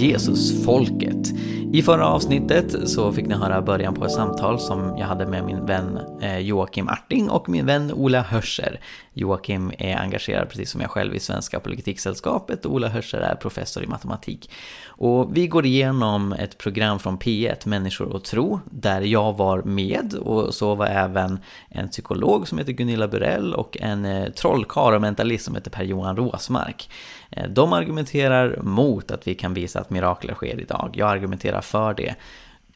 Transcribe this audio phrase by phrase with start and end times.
[0.00, 1.32] Jesusfolket.
[1.72, 5.44] I förra avsnittet så fick ni höra början på ett samtal som jag hade med
[5.44, 8.80] min vän eh, Joakim Arting och min vän Ola Hörser.
[9.12, 13.84] Joakim är engagerad precis som jag själv i Svenska Politiksällskapet och Ola Hörser är professor
[13.84, 14.50] i matematik.
[14.86, 20.14] Och vi går igenom ett program från P1, Människor och tro, där jag var med
[20.14, 25.00] och så var även en psykolog som heter Gunilla Burell och en eh, trollkarl och
[25.00, 26.88] mentalist som heter Per-Johan Råsmark.
[27.30, 30.90] Eh, de argumenterar mot att vi kan visa att mirakler sker idag.
[30.94, 32.14] Jag argumenterar för det.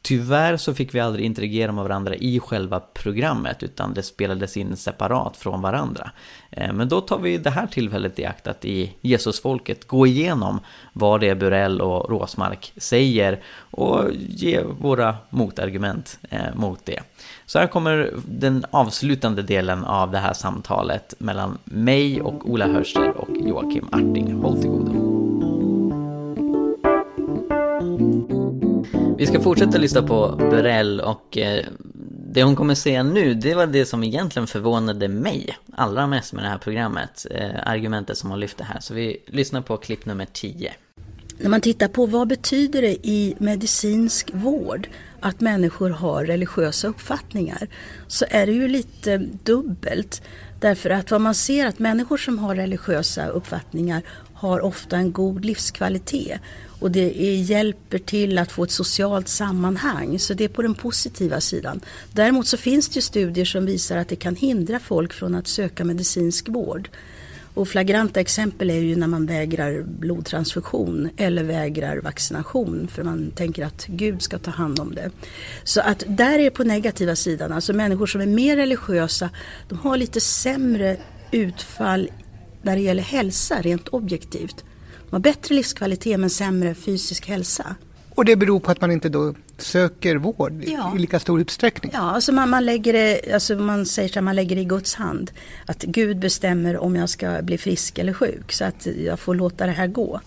[0.07, 4.77] Tyvärr så fick vi aldrig interagera med varandra i själva programmet utan det spelades in
[4.77, 6.11] separat från varandra.
[6.51, 10.61] Eh, men då tar vi det här tillfället i akt att i Jesusfolket gå igenom
[10.93, 17.01] vad det är Burell och Råsmark säger och ge våra motargument eh, mot det.
[17.47, 23.17] Så här kommer den avslutande delen av det här samtalet mellan mig och Ola Hörster
[23.17, 24.33] och Joakim Arting.
[24.43, 25.04] Håll till godo.
[29.19, 31.65] Vi ska fortsätta lyssna på Burell och eh,
[32.33, 36.45] det hon kommer säga nu, det var det som egentligen förvånade mig allra mest med
[36.45, 37.27] det här programmet.
[37.31, 38.81] Eh, argumentet som hon lyfte här.
[38.81, 40.73] Så vi lyssnar på klipp nummer 10.
[41.39, 44.89] När man tittar på vad betyder det i medicinsk vård
[45.21, 47.69] att människor har religiösa uppfattningar
[48.07, 50.23] så är det ju lite dubbelt.
[50.61, 54.03] Därför att vad man ser att människor som har religiösa uppfattningar
[54.35, 56.41] har ofta en god livskvalitet
[56.81, 60.19] och det är, hjälper till att få ett socialt sammanhang.
[60.19, 61.81] Så det är på den positiva sidan.
[62.13, 65.85] Däremot så finns det studier som visar att det kan hindra folk från att söka
[65.85, 66.89] medicinsk vård.
[67.55, 73.67] Och flagranta exempel är ju när man vägrar blodtransfusion eller vägrar vaccination för man tänker
[73.67, 75.11] att Gud ska ta hand om det.
[75.65, 79.31] Så att där är det på negativa sidan, alltså människor som är mer religiösa,
[79.69, 80.97] de har lite sämre
[81.31, 82.11] utfall
[82.65, 84.65] när det gäller hälsa rent objektivt.
[85.11, 87.77] De har bättre livskvalitet men sämre fysisk hälsa.
[88.15, 90.93] Och det beror på att man inte då söker vård ja.
[90.97, 91.93] i lika stor utsträckning?
[91.95, 94.65] Ja, alltså man, man lägger det, alltså man säger så här, man lägger det i
[94.65, 95.31] Guds hand.
[95.67, 99.67] Att Gud bestämmer om jag ska bli frisk eller sjuk så att jag får låta
[99.67, 100.21] det här gå.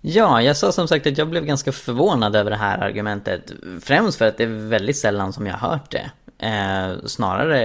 [0.00, 3.52] Ja, jag sa som sagt att jag blev ganska förvånad över det här argumentet.
[3.80, 6.10] Främst för att det är väldigt sällan som jag har hört det.
[6.46, 7.60] Eh, snarare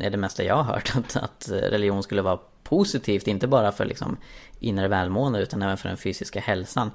[0.00, 2.38] är det mesta jag har hört att, att religion skulle vara
[2.70, 4.16] positivt, inte bara för liksom
[4.60, 6.90] inre välmående utan även för den fysiska hälsan.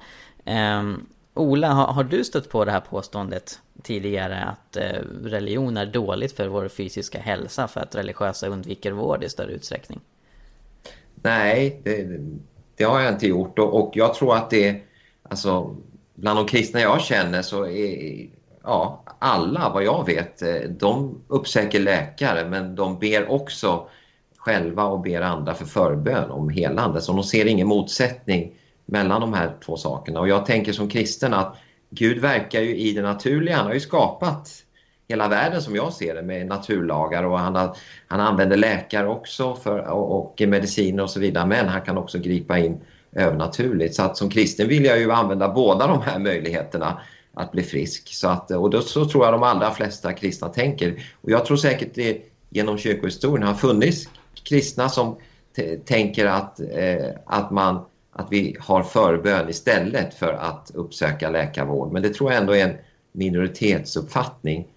[0.46, 5.86] Um, Ola, har, har, du stött på det här påståendet tidigare att eh, religion är
[5.86, 10.00] dåligt för vår fysiska hälsa för att religiösa undviker vård i större utsträckning?
[11.16, 12.20] Nej, det,
[12.76, 14.82] det har jag inte gjort och, och, jag tror att det,
[15.24, 15.76] alltså
[16.16, 18.28] bland de kristna jag känner så är
[18.64, 23.88] ja, alla vad jag vet, eh, de uppsöker läkare men de ber också
[24.46, 27.02] själva och ber andra för förbön om helande.
[27.02, 28.52] Så de ser ingen motsättning
[28.86, 30.20] mellan de här två sakerna.
[30.20, 31.58] Och jag tänker som kristen att
[31.90, 33.56] Gud verkar ju i det naturliga.
[33.56, 34.50] Han har ju skapat
[35.08, 39.56] hela världen som jag ser det med naturlagar och han, har, han använder läkare också
[39.56, 41.46] för, och, och mediciner och så vidare.
[41.46, 42.78] Men han kan också gripa in
[43.12, 43.96] övernaturligt.
[43.96, 47.02] Så att som kristen vill jag ju använda båda de här möjligheterna
[47.34, 48.14] att bli frisk.
[48.14, 51.04] Så att, och då så tror jag de allra flesta kristna tänker.
[51.22, 54.08] Och jag tror säkert det genom kyrkohistorien har funnits
[54.44, 55.16] kristna som
[55.86, 61.92] tänker att, eh, att, man, att vi har förbön istället för att uppsöka läkarvård.
[61.92, 62.78] Men det tror jag ändå är en
[63.12, 64.68] minoritetsuppfattning.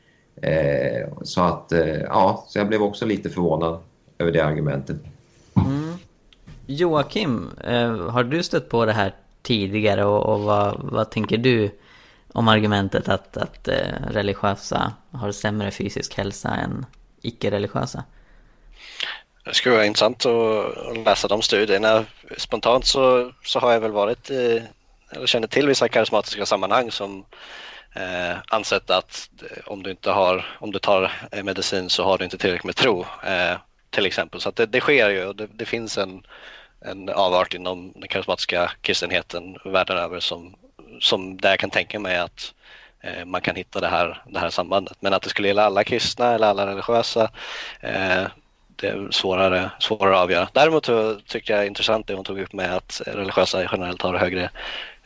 [0.43, 3.79] Eh, så att eh, ja, så jag blev också lite förvånad
[4.19, 4.97] över det argumentet.
[5.57, 5.95] Mm.
[6.67, 11.71] Joakim, eh, har du stött på det här tidigare och, och vad, vad tänker du
[12.33, 13.75] om argumentet att, att eh,
[14.11, 16.87] religiösa har sämre fysisk hälsa än
[17.23, 18.05] icke-religiösa?
[19.49, 22.05] Det skulle vara intressant att läsa de studierna.
[22.37, 24.63] Spontant så, så har jag väl varit i,
[25.11, 27.25] eller känner till vissa karismatiska sammanhang som
[27.95, 32.19] eh, ansett att eh, om du inte har, om du tar eh, medicin så har
[32.19, 33.07] du inte tillräckligt med tro.
[33.25, 33.57] Eh,
[33.91, 34.41] till exempel.
[34.41, 36.23] Så det, det, sker ju och det, det, finns en,
[36.81, 40.55] en avart inom den karismatiska kristenheten världen över som,
[41.01, 42.55] som där jag kan tänka mig att
[43.01, 44.97] eh, man kan hitta det här, det här sambandet.
[45.01, 47.31] Men att det skulle gälla alla kristna eller alla religiösa
[47.81, 48.27] eh,
[48.81, 50.49] det är svårare, svårare att avgöra.
[50.53, 50.85] Däremot
[51.27, 54.51] tycker jag det är intressant det hon tog upp med att religiösa generellt har högre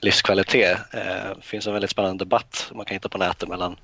[0.03, 0.79] livskvalitet.
[0.93, 3.77] Det eh, finns en väldigt spännande debatt man kan hitta på nätet mellan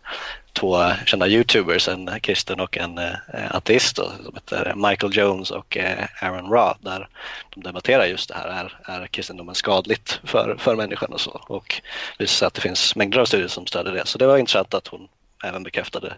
[0.52, 3.14] två kända youtubers, en kristen och en eh,
[3.50, 7.08] ateist som heter Michael Jones och eh, Aaron Ra där
[7.50, 11.82] de debatterar just det här, är, är kristendomen skadligt för, för människan och så och
[12.18, 14.06] visar att det finns mängder av studier som stöder det.
[14.06, 15.08] Så det var intressant att hon
[15.44, 16.16] även bekräftade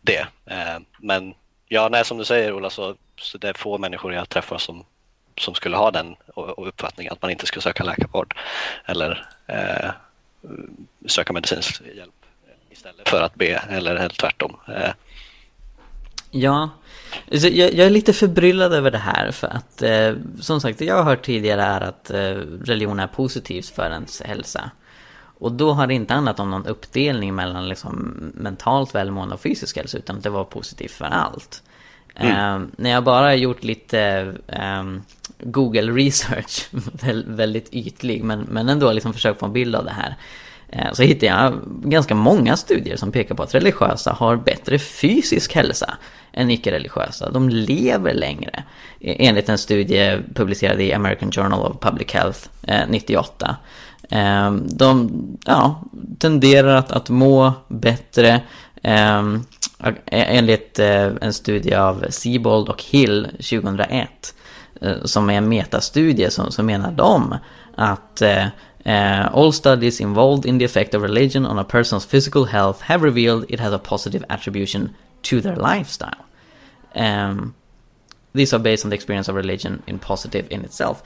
[0.00, 0.26] det.
[0.46, 1.34] Eh, men
[1.74, 4.84] Ja, nej som du säger Ola så, så det är få människor jag träffar som,
[5.38, 6.16] som skulle ha den
[6.56, 8.34] uppfattningen att man inte ska söka läkarvård
[8.84, 9.90] eller eh,
[11.06, 12.14] söka medicinsk hjälp
[12.70, 14.56] istället för att be eller, eller tvärtom.
[14.68, 14.90] Eh.
[16.30, 16.70] Ja,
[17.28, 21.02] jag, jag, är lite förbryllad över det här för att eh, som sagt, jag har
[21.02, 22.34] hört tidigare är att eh,
[22.64, 24.70] religion är positivt för ens hälsa.
[25.38, 29.76] Och då har det inte handlat om någon uppdelning mellan liksom mentalt välmående och fysisk
[29.76, 31.62] hälsa utan det var positivt för allt.
[32.14, 32.62] Mm.
[32.62, 34.32] Uh, när jag bara gjort lite
[34.80, 35.02] um,
[35.38, 36.68] Google research,
[37.26, 40.14] väldigt ytlig men, men ändå liksom försökt få en bild av det här.
[40.76, 45.54] Uh, så hittade jag ganska många studier som pekar på att religiösa har bättre fysisk
[45.54, 45.94] hälsa
[46.32, 47.30] än icke-religiösa.
[47.30, 48.64] De lever längre.
[49.00, 53.56] E-, enligt en studie publicerad i American Journal of Public Health uh, 98.
[54.10, 55.10] Ehm, de
[55.46, 55.82] ja,
[56.18, 58.40] tenderar att, att må bättre.
[58.82, 59.44] Ehm,
[60.06, 64.34] enligt eh, en studie av Siebold och Hill 2001
[64.80, 67.36] eh, som är en metastudie så, som menar de
[67.74, 68.22] att
[68.86, 73.02] Uh, all studies involved in the effect of religion on a person's physical health have
[73.02, 76.26] revealed it has a positive attribution to their lifestyle.
[76.94, 77.54] Ehm, um,
[78.34, 81.02] these are based on the experience of religion in positive in itself.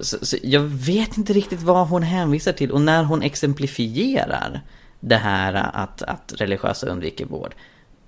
[0.00, 4.60] Så, så jag vet inte riktigt vad hon hänvisar till och när hon exemplifierar
[5.00, 7.54] det här att, att religiösa undviker vård.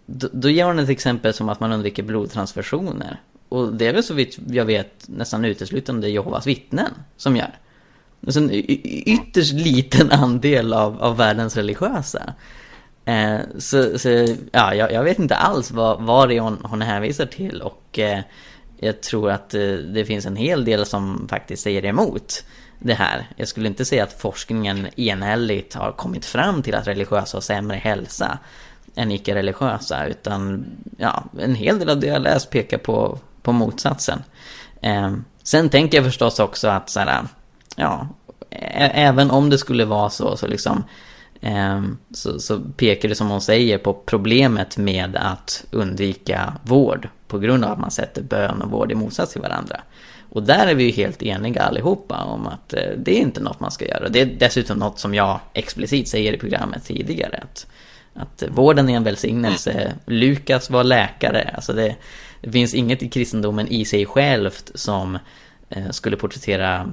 [0.06, 3.20] Då, då ger hon ett exempel som att man undviker blodtransfusioner.
[3.48, 7.58] Och det är väl så vitt jag vet nästan uteslutande Jehovas vittnen som gör.
[8.26, 12.34] Alltså en ytterst liten andel av, av världens religiösa.
[13.04, 14.08] Eh, så, så
[14.52, 17.98] ja, jag, jag, vet inte alls vad, vad det är hon, hon hänvisar till och
[17.98, 18.20] eh,
[18.84, 22.44] jag tror att eh, det finns en hel del som faktiskt säger emot
[22.78, 23.28] det här.
[23.36, 27.76] Jag skulle inte säga att forskningen enhälligt har kommit fram till att religiösa har sämre
[27.76, 28.38] hälsa
[28.94, 30.64] än icke-religiösa, utan
[30.96, 34.22] ja, en hel del av det jag läst pekar på, på motsatsen.
[34.80, 35.12] Eh,
[35.42, 37.26] sen tänker jag förstås också att så här,
[37.76, 38.08] ja,
[38.94, 40.84] även om det skulle vara så, så liksom eh,
[41.44, 47.38] Ehm, så, så pekar det som hon säger på problemet med att undvika vård på
[47.38, 49.80] grund av att man sätter bön och vård i motsats till varandra.
[50.30, 53.60] Och där är vi ju helt eniga allihopa om att eh, det är inte något
[53.60, 54.08] man ska göra.
[54.08, 57.42] Det är dessutom något som jag explicit säger i programmet tidigare.
[57.42, 57.66] Att,
[58.14, 59.92] att vården är en välsignelse.
[60.06, 61.50] Lukas var läkare.
[61.54, 61.96] Alltså det,
[62.40, 65.18] det finns inget i kristendomen i sig självt som
[65.68, 66.90] eh, skulle porträttera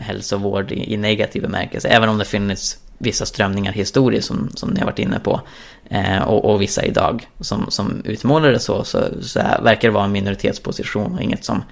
[0.00, 1.88] hälsovård i, i negativ bemärkelse.
[1.88, 5.40] Även om det finns vissa strömningar historiskt som, som ni har varit inne på.
[5.88, 10.04] Eh, och, och, vissa idag som, som utmålar det så, så, så verkar det vara
[10.04, 11.62] en minoritetsposition och inget som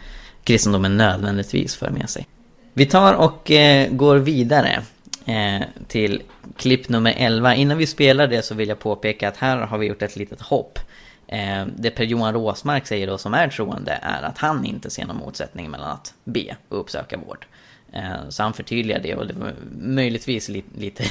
[0.45, 2.27] kristendomen nödvändigtvis för med sig.
[2.73, 4.83] Vi tar och eh, går vidare
[5.25, 6.23] eh, till
[6.57, 7.55] klipp nummer 11.
[7.55, 10.41] Innan vi spelar det så vill jag påpeka att här har vi gjort ett litet
[10.41, 10.79] hopp.
[11.27, 15.17] Eh, det Per-Johan Råsmark säger då som är troende är att han inte ser någon
[15.17, 17.47] motsättning mellan att be och uppsöka vård.
[17.93, 21.05] Eh, så han förtydligade det och det var möjligtvis lite, lite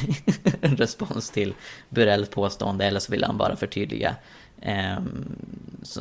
[0.62, 1.53] respons till
[1.89, 4.15] Burells påstående eller så ville han bara förtydliga
[4.62, 4.97] eh,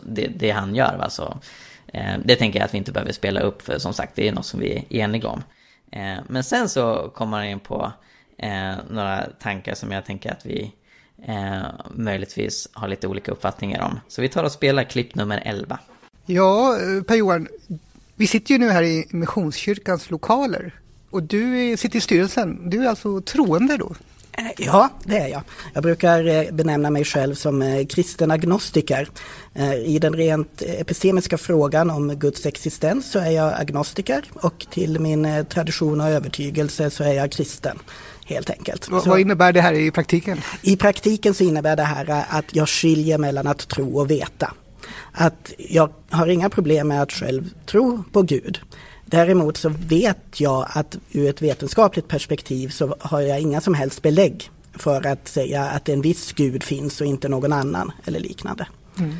[0.03, 0.97] det, det, han gör.
[0.99, 1.11] Va?
[1.11, 1.39] Så,
[1.87, 4.33] eh, det tänker jag att vi inte behöver spela upp för som sagt det är
[4.33, 5.43] något som vi är eniga om.
[5.91, 7.93] Eh, men sen så kommer han in på
[8.39, 10.73] eh, några tankar som jag tänker att vi
[11.91, 14.01] möjligtvis har lite olika uppfattningar om.
[14.09, 15.79] Så vi tar och spelar klipp nummer 11.
[16.27, 17.49] Ja, Per-Johan,
[18.17, 20.75] vi sitter ju nu här i Missionskyrkans lokaler
[21.11, 22.71] och du sitter i styrelsen.
[22.71, 23.95] Du är alltså troende då?
[24.39, 25.43] Eh, ja, det är jag.
[25.75, 29.09] Jag brukar eh, benämna mig själv som eh, kristen agnostiker.
[29.85, 35.47] I den rent epistemiska frågan om Guds existens så är jag agnostiker och till min
[35.49, 37.79] tradition och övertygelse så är jag kristen.
[38.27, 38.89] Helt enkelt.
[38.89, 40.41] Vad, vad innebär det här i praktiken?
[40.63, 44.53] I praktiken så innebär det här att jag skiljer mellan att tro och veta
[45.17, 48.61] att jag har inga problem med att själv tro på Gud.
[49.05, 54.03] Däremot så vet jag att ur ett vetenskapligt perspektiv så har jag inga som helst
[54.03, 58.67] belägg för att säga att en viss gud finns och inte någon annan eller liknande.
[58.99, 59.17] Mm.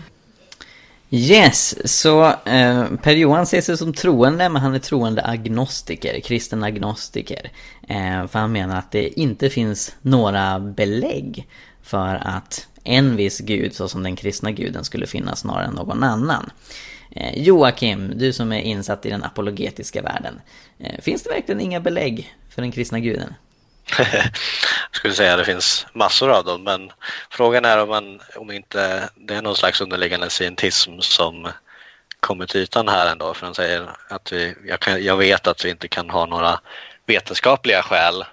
[1.11, 7.51] Yes, så eh, Per-Johan ser sig som troende men han är troende agnostiker, kristen agnostiker.
[7.89, 11.47] Eh, för han menar att det inte finns några belägg
[11.87, 16.05] för att en viss gud, så som den kristna guden, skulle finnas snarare än någon
[16.05, 16.51] annan.
[17.11, 20.41] Eh, Joakim, du som är insatt i den apologetiska världen.
[20.79, 23.35] Eh, finns det verkligen inga belägg för den kristna guden?
[23.99, 24.07] Jag
[24.93, 26.91] skulle säga att det finns massor av dem, men
[27.31, 31.49] frågan är om, man, om inte det är någon slags underliggande scientism som
[32.21, 33.35] kommer till ytan här ändå.
[33.35, 36.61] För han säger att vi, jag, kan, jag vet att vi inte kan ha några
[37.07, 38.25] vetenskapliga skäl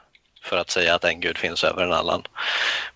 [0.44, 2.24] för att säga att en gud finns över en annan.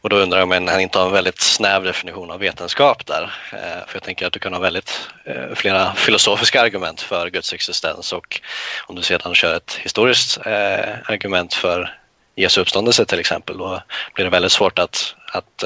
[0.02, 3.24] Och då undrar jag om han inte har en väldigt snäv definition av vetenskap där.
[3.52, 7.54] Eh, för jag tänker att du kan ha väldigt eh, flera filosofiska argument för Guds
[7.54, 8.42] existens och
[8.88, 11.98] om du sedan kör ett historiskt eh, argument för
[12.36, 13.82] Jesu uppståndelse till exempel, då
[14.14, 15.64] blir det väldigt svårt att, att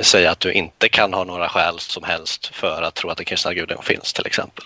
[0.00, 3.26] säga att du inte kan ha några skäl som helst för att tro att den
[3.26, 4.64] kristna guden finns till exempel.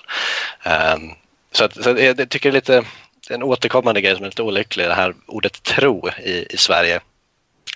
[0.62, 1.10] Ehm,
[1.52, 2.84] så, att, så jag tycker det är lite
[3.30, 7.00] en återkommande grej som är lite olycklig, det här ordet tro i, i Sverige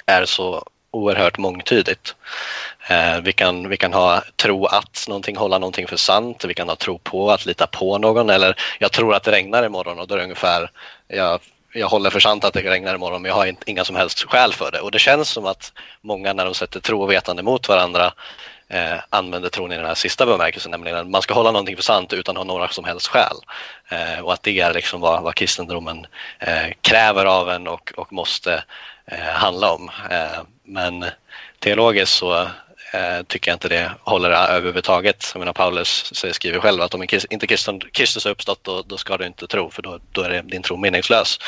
[0.07, 2.14] är så oerhört mångtydigt.
[2.88, 6.69] Eh, vi, kan, vi kan ha tro att någonting, hålla någonting för sant, vi kan
[6.69, 10.07] ha tro på att lita på någon eller jag tror att det regnar imorgon och
[10.07, 10.71] då är det ungefär
[11.09, 11.40] jag,
[11.73, 14.53] jag håller för sant att det regnar imorgon men jag har inga som helst skäl
[14.53, 17.69] för det och det känns som att många när de sätter tro och vetande mot
[17.69, 18.13] varandra
[18.69, 21.83] eh, använder tron i den här sista bemärkelsen, nämligen att man ska hålla någonting för
[21.83, 23.37] sant utan att ha några som helst skäl.
[23.89, 26.07] Eh, och att det är liksom vad, vad kristendomen
[26.39, 28.65] eh, kräver av en och, och måste
[29.07, 29.91] eh, handla om.
[30.11, 31.05] Eh, men
[31.59, 32.49] teologiskt så
[32.92, 35.30] eh, tycker jag inte det håller överhuvudtaget.
[35.35, 37.47] Jag menar, Paulus skriver själv att om inte
[37.92, 40.62] Kristus har uppstått då, då, ska du inte tro för då, då är det, din
[40.62, 41.38] tro meningslös.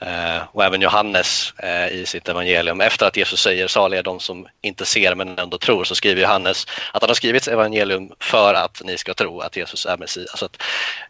[0.00, 4.46] Eh, och även Johannes eh, i sitt evangelium, efter att Jesus säger saliga de som
[4.62, 8.82] inte ser men ändå tror, så skriver Johannes att han har skrivit evangelium för att
[8.84, 10.38] ni ska tro att Jesus är Messias.
[10.38, 10.62] Så att,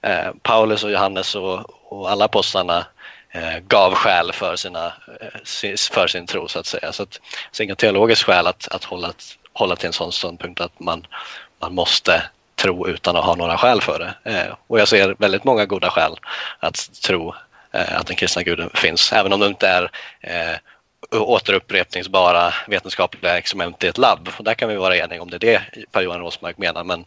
[0.02, 2.86] eh, Paulus och Johannes och, och alla apostlarna
[3.30, 4.86] eh, gav skäl för, sina,
[5.20, 6.92] eh, för sin tro så att säga.
[6.92, 7.20] Så, att,
[7.50, 9.12] så inga teologiskt skäl att, att hålla
[9.52, 11.06] hålla till en sån ståndpunkt att man,
[11.61, 12.23] man måste
[12.54, 14.30] tro utan att ha några skäl för det.
[14.30, 16.16] Eh, och jag ser väldigt många goda skäl
[16.59, 17.35] att tro
[17.73, 19.90] eh, att den kristna guden finns, även om det inte är
[20.21, 20.56] eh,
[21.11, 24.28] återupprepningsbara vetenskapliga experiment i ett labb.
[24.38, 27.04] Och där kan vi vara eniga om det är det Per-Johan Råsmark menar, men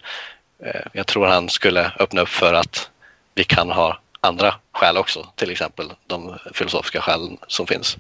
[0.64, 2.90] eh, jag tror han skulle öppna upp för att
[3.34, 7.98] vi kan ha andra skäl också, till exempel de filosofiska skäl som finns.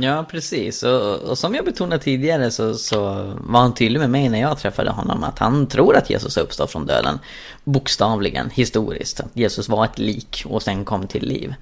[0.00, 0.82] Ja, precis.
[0.82, 2.98] Och, och, som jag betonade tidigare så, så
[3.40, 6.70] var han tydlig med mig när jag träffade honom att han tror att Jesus uppstod
[6.70, 7.18] från döden.
[7.64, 9.20] Bokstavligen, historiskt.
[9.20, 11.54] Att Jesus var ett lik och sen kom till liv.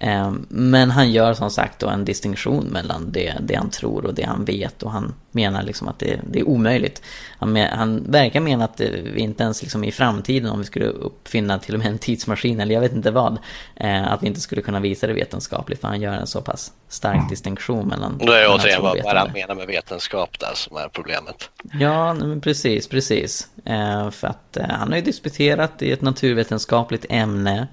[0.00, 4.14] Ehm, men han gör som sagt då en distinktion mellan det, det han tror och
[4.14, 7.02] det han vet och han menar liksom att det, det är omöjligt.
[7.38, 11.58] Han, han, verkar mena att vi inte ens liksom i framtiden om vi skulle uppfinna
[11.58, 13.38] till och med en tidsmaskin eller jag vet inte vad,
[13.76, 16.72] eh, att vi inte skulle kunna visa det vetenskapligt för han gör en så pass
[16.88, 17.28] stark mm.
[17.28, 21.50] distinktion mellan Då är återigen vad, han menar med vetenskap där som är problemet.
[21.72, 23.48] Ja, men precis, precis.
[23.64, 27.68] Eh, för att eh, han har ju disputerat i ett naturvetenskapligt ämne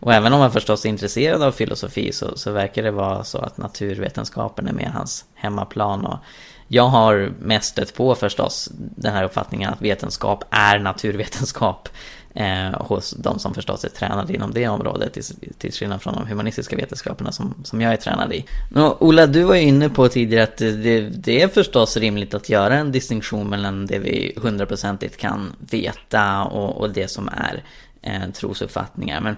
[0.00, 3.38] och även om han förstås är intresserad av filosofi så, så verkar det vara så
[3.38, 6.06] att naturvetenskapen är mer hans hemmaplan.
[6.06, 6.18] Och
[6.68, 11.88] jag har mest stött på förstås den här uppfattningen att vetenskap är naturvetenskap.
[12.34, 15.24] Eh, hos de som förstås är tränade inom det området till,
[15.58, 18.44] till skillnad från de humanistiska vetenskaperna som, som jag är tränad i.
[18.70, 22.48] Nå, Ola, du var ju inne på tidigare att det, det är förstås rimligt att
[22.48, 27.62] göra en distinktion mellan det vi hundraprocentigt kan veta och, och det som är
[28.02, 29.20] eh, trosuppfattningar.
[29.20, 29.36] Men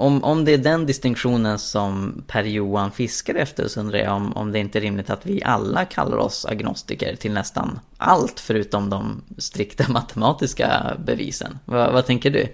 [0.00, 4.52] om, om det är den distinktionen som Per-Johan fiskar efter så undrar jag om, om
[4.52, 9.22] det inte är rimligt att vi alla kallar oss agnostiker till nästan allt förutom de
[9.38, 11.58] strikta matematiska bevisen.
[11.64, 12.46] Va, vad tänker du?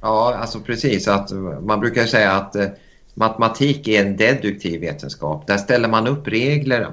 [0.00, 1.08] Ja, alltså precis.
[1.08, 1.30] Att
[1.62, 2.66] man brukar säga att eh,
[3.14, 5.46] matematik är en deduktiv vetenskap.
[5.46, 6.88] Där ställer man upp regler,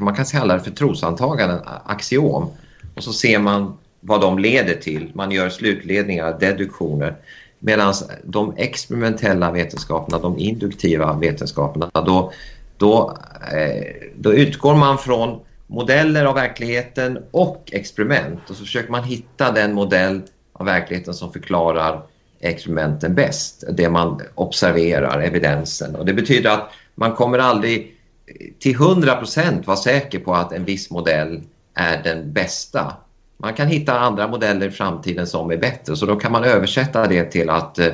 [0.00, 2.50] man kan kalla det för trosantaganden, axiom.
[2.94, 5.10] Och så ser man vad de leder till.
[5.14, 7.16] Man gör slutledningar, deduktioner.
[7.58, 12.32] Medan de experimentella vetenskaperna, de induktiva vetenskaperna, då,
[12.76, 13.18] då,
[13.52, 18.40] eh, då utgår man från modeller av verkligheten och experiment.
[18.50, 20.22] Och så försöker man hitta den modell
[20.52, 22.02] av verkligheten som förklarar
[22.40, 25.96] experimenten bäst, det man observerar, evidensen.
[25.96, 27.94] Och det betyder att man kommer aldrig
[28.58, 31.42] till 100% vara säker på att en viss modell
[31.74, 32.96] är den bästa
[33.38, 37.06] man kan hitta andra modeller i framtiden som är bättre så då kan man översätta
[37.06, 37.92] det till att, eh,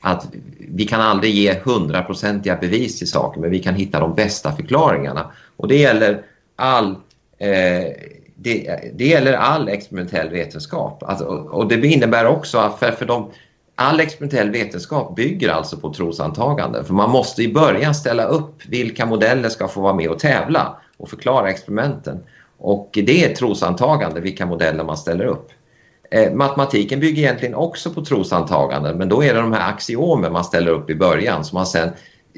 [0.00, 4.52] att vi kan aldrig ge hundraprocentiga bevis till saker men vi kan hitta de bästa
[4.52, 5.30] förklaringarna.
[5.56, 6.22] Och det gäller
[6.56, 6.90] all,
[7.38, 7.92] eh,
[8.34, 11.02] det, det, gäller all experimentell vetenskap.
[11.02, 13.30] Alltså, och det innebär också att för, för de,
[13.74, 16.84] all experimentell vetenskap bygger alltså på trosantaganden.
[16.84, 20.76] För man måste i början ställa upp vilka modeller ska få vara med och tävla
[20.96, 22.22] och förklara experimenten.
[22.58, 25.50] Och det är trosantagande, vilka modeller man ställer upp.
[26.10, 30.44] Eh, matematiken bygger egentligen också på trosantaganden men då är det de här axiomen man
[30.44, 31.90] ställer upp i början som man sen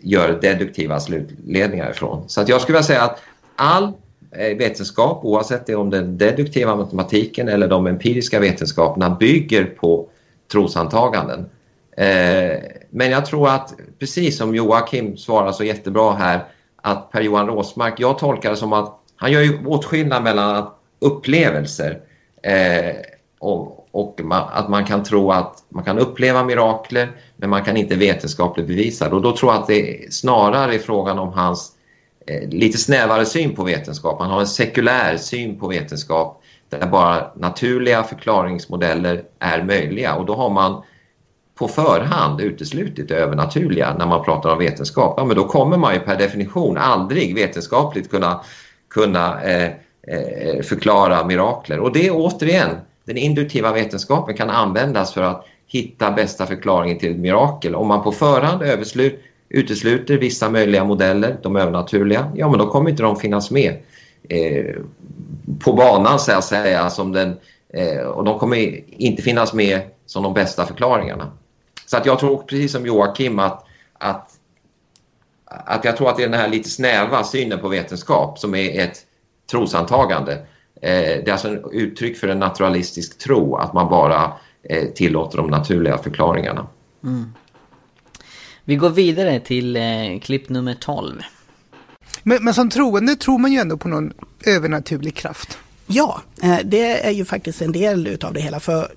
[0.02, 2.25] gör deduktiva slutledningar ifrån.
[2.26, 3.20] Så att jag skulle vilja säga att
[3.56, 3.92] all
[4.32, 10.08] eh, vetenskap, oavsett om den deduktiva matematiken eller de empiriska vetenskaperna, bygger på
[10.52, 11.46] trosantaganden.
[11.96, 12.58] Eh,
[12.90, 16.44] men jag tror att, precis som Joakim svarar så jättebra här,
[16.76, 20.66] att Per-Johan Råsmark, jag tolkar det som att han gör ju åtskillnad mellan
[20.98, 22.00] upplevelser
[22.42, 22.96] eh,
[23.38, 27.76] och, och man, att man kan tro att man kan uppleva mirakler men man kan
[27.76, 29.14] inte vetenskapligt bevisa det.
[29.14, 31.72] Och då tror jag att det snarare är frågan om hans
[32.26, 34.20] eh, lite snävare syn på vetenskap.
[34.20, 40.34] Han har en sekulär syn på vetenskap där bara naturliga förklaringsmodeller är möjliga och då
[40.34, 40.82] har man
[41.54, 45.14] på förhand uteslutit det övernaturliga när man pratar om vetenskap.
[45.16, 48.40] Ja, men då kommer man ju per definition aldrig vetenskapligt kunna,
[48.99, 49.71] kunna eh,
[50.02, 51.78] eh, förklara mirakler.
[51.78, 52.71] Och det är återigen,
[53.05, 57.75] den induktiva vetenskapen kan användas för att hitta bästa förklaringen till ett mirakel.
[57.75, 62.90] Om man på förhand överslut, utesluter vissa möjliga modeller, de övernaturliga, ja men då kommer
[62.90, 63.76] inte de finnas med
[64.28, 64.75] eh,
[65.64, 66.90] på banan så att säga.
[66.90, 67.37] Som den,
[67.69, 71.33] eh, och de kommer inte finnas med som de bästa förklaringarna.
[71.87, 73.64] Så att jag tror precis som Joakim att,
[73.99, 74.31] att,
[75.50, 78.81] att jag tror att det är den här lite snäva synen på vetenskap som är
[78.81, 78.99] ett
[79.50, 80.33] trosantagande.
[80.83, 85.38] Eh, det är alltså ett uttryck för en naturalistisk tro att man bara eh, tillåter
[85.38, 86.67] de naturliga förklaringarna.
[87.05, 87.33] Mm.
[88.64, 91.23] Vi går vidare till eh, klipp nummer 12.
[92.23, 94.12] Men, men som troende tror man ju ändå på någon
[94.47, 95.59] övernaturlig kraft.
[95.87, 98.61] Ja, eh, det är ju faktiskt en del utav det hela.
[98.61, 98.93] För,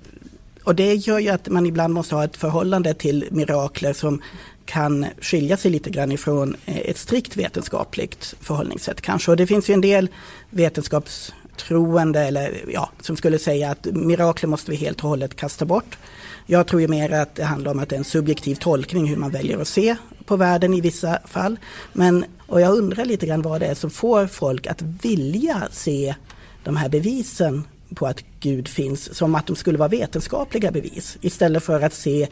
[0.63, 4.21] och det gör ju att man ibland måste ha ett förhållande till mirakler som
[4.65, 9.31] kan skilja sig lite grann ifrån eh, ett strikt vetenskapligt förhållningssätt kanske.
[9.31, 10.09] Och det finns ju en del
[10.49, 15.97] vetenskapstroende eller ja, som skulle säga att mirakler måste vi helt och hållet kasta bort.
[16.45, 19.17] Jag tror ju mer att det handlar om att det är en subjektiv tolkning hur
[19.17, 21.59] man väljer att se på världen i vissa fall.
[21.93, 26.15] Men, och jag undrar lite grann vad det är som får folk att vilja se
[26.63, 27.63] de här bevisen
[27.95, 32.27] på att Gud finns som att de skulle vara vetenskapliga bevis istället för att se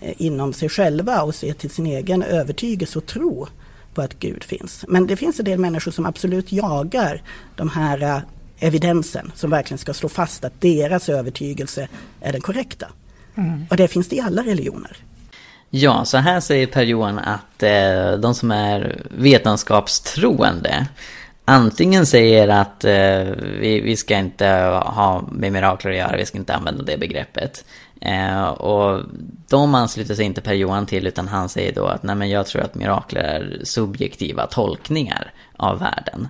[0.00, 3.48] inom sig själva och se till sin egen övertygelse och tro
[3.94, 4.84] på att Gud finns.
[4.88, 7.22] Men det finns en del människor som absolut jagar
[7.56, 8.18] de här eh,
[8.60, 11.88] evidensen som verkligen ska slå fast att deras övertygelse
[12.20, 12.86] är den korrekta.
[13.34, 13.66] Mm.
[13.70, 14.96] Och det finns det i alla religioner.
[15.70, 20.86] Ja, så här säger Per-Johan att eh, de som är vetenskapstroende
[21.48, 24.46] antingen säger att eh, vi, vi ska inte
[24.84, 27.64] ha med mirakler att göra, vi ska inte använda det begreppet.
[28.00, 29.02] Eh, och
[29.48, 32.62] de ansluter sig inte Per-Johan till utan han säger då att nej men jag tror
[32.62, 36.28] att mirakler är subjektiva tolkningar av världen.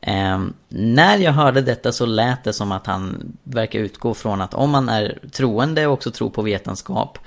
[0.00, 4.54] Eh, när jag hörde detta så lät det som att han verkar utgå från att
[4.54, 7.18] om man är troende och också tror på vetenskap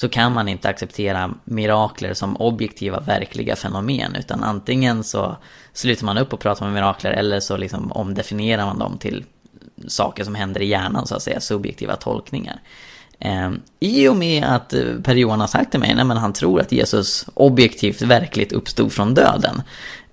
[0.00, 5.36] så kan man inte acceptera mirakler som objektiva verkliga fenomen utan antingen så
[5.72, 9.24] slutar man upp och pratar om mirakler eller så liksom omdefinierar man dem till
[9.86, 12.60] saker som händer i hjärnan så att säga, subjektiva tolkningar.
[13.18, 16.72] Ehm, I och med att eh, Per-Johan har sagt till mig att han tror att
[16.72, 19.62] Jesus objektivt verkligt uppstod från döden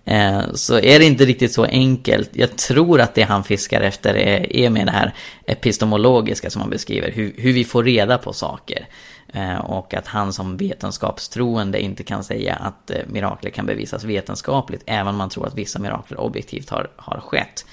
[0.06, 2.30] eh, så är det inte riktigt så enkelt.
[2.34, 5.13] Jag tror att det han fiskar efter är, är med det här
[5.45, 8.88] epistemologiska som han beskriver, hur, hur vi får reda på saker.
[9.33, 14.83] Eh, och att han som vetenskapstroende inte kan säga att eh, mirakler kan bevisas vetenskapligt,
[14.85, 17.65] även om man tror att vissa mirakler objektivt har, har skett.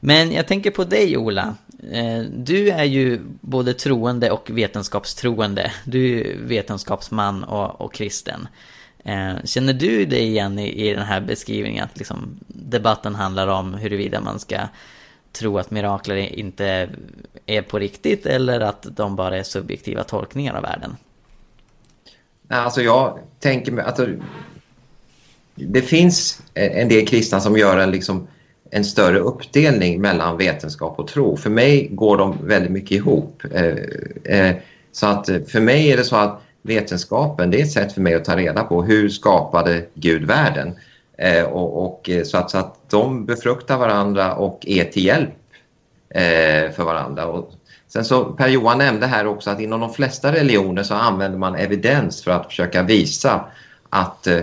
[0.00, 1.54] Men jag tänker på dig Ola.
[1.92, 5.72] Eh, du är ju både troende och vetenskapstroende.
[5.84, 8.48] Du är vetenskapsman och, och kristen.
[9.44, 14.20] Känner du dig igen i, i den här beskrivningen att liksom debatten handlar om huruvida
[14.20, 14.58] man ska
[15.32, 16.88] tro att mirakler inte
[17.46, 20.96] är på riktigt eller att de bara är subjektiva tolkningar av världen?
[22.48, 24.14] Alltså jag tänker mig att alltså,
[25.54, 28.28] det finns en del kristna som gör en, liksom,
[28.70, 31.36] en större uppdelning mellan vetenskap och tro.
[31.36, 33.42] För mig går de väldigt mycket ihop.
[33.52, 34.56] Eh, eh,
[34.92, 38.00] så att eh, för mig är det så att vetenskapen det är ett sätt för
[38.00, 40.74] mig att ta reda på hur skapade Gud världen.
[41.22, 45.30] Eh, och, och, eh, så, att, så att de befruktar varandra och är till hjälp
[46.10, 47.26] eh, för varandra.
[47.26, 47.52] Och
[47.88, 52.24] sen så Per-Johan nämnde här också att inom de flesta religioner så använder man evidens
[52.24, 53.44] för att försöka visa
[53.90, 54.42] att, eh,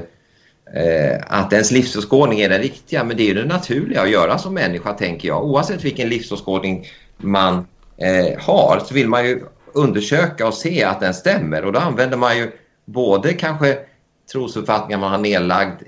[1.27, 3.03] att ens livsåskådning är den riktiga.
[3.03, 5.43] Men det är ju det naturliga att göra som människa tänker jag.
[5.43, 6.85] Oavsett vilken livsåskådning
[7.17, 11.65] man eh, har så vill man ju undersöka och se att den stämmer.
[11.65, 12.51] Och då använder man ju
[12.85, 13.77] både kanske
[14.31, 15.81] trosuppfattningar man har nedlagd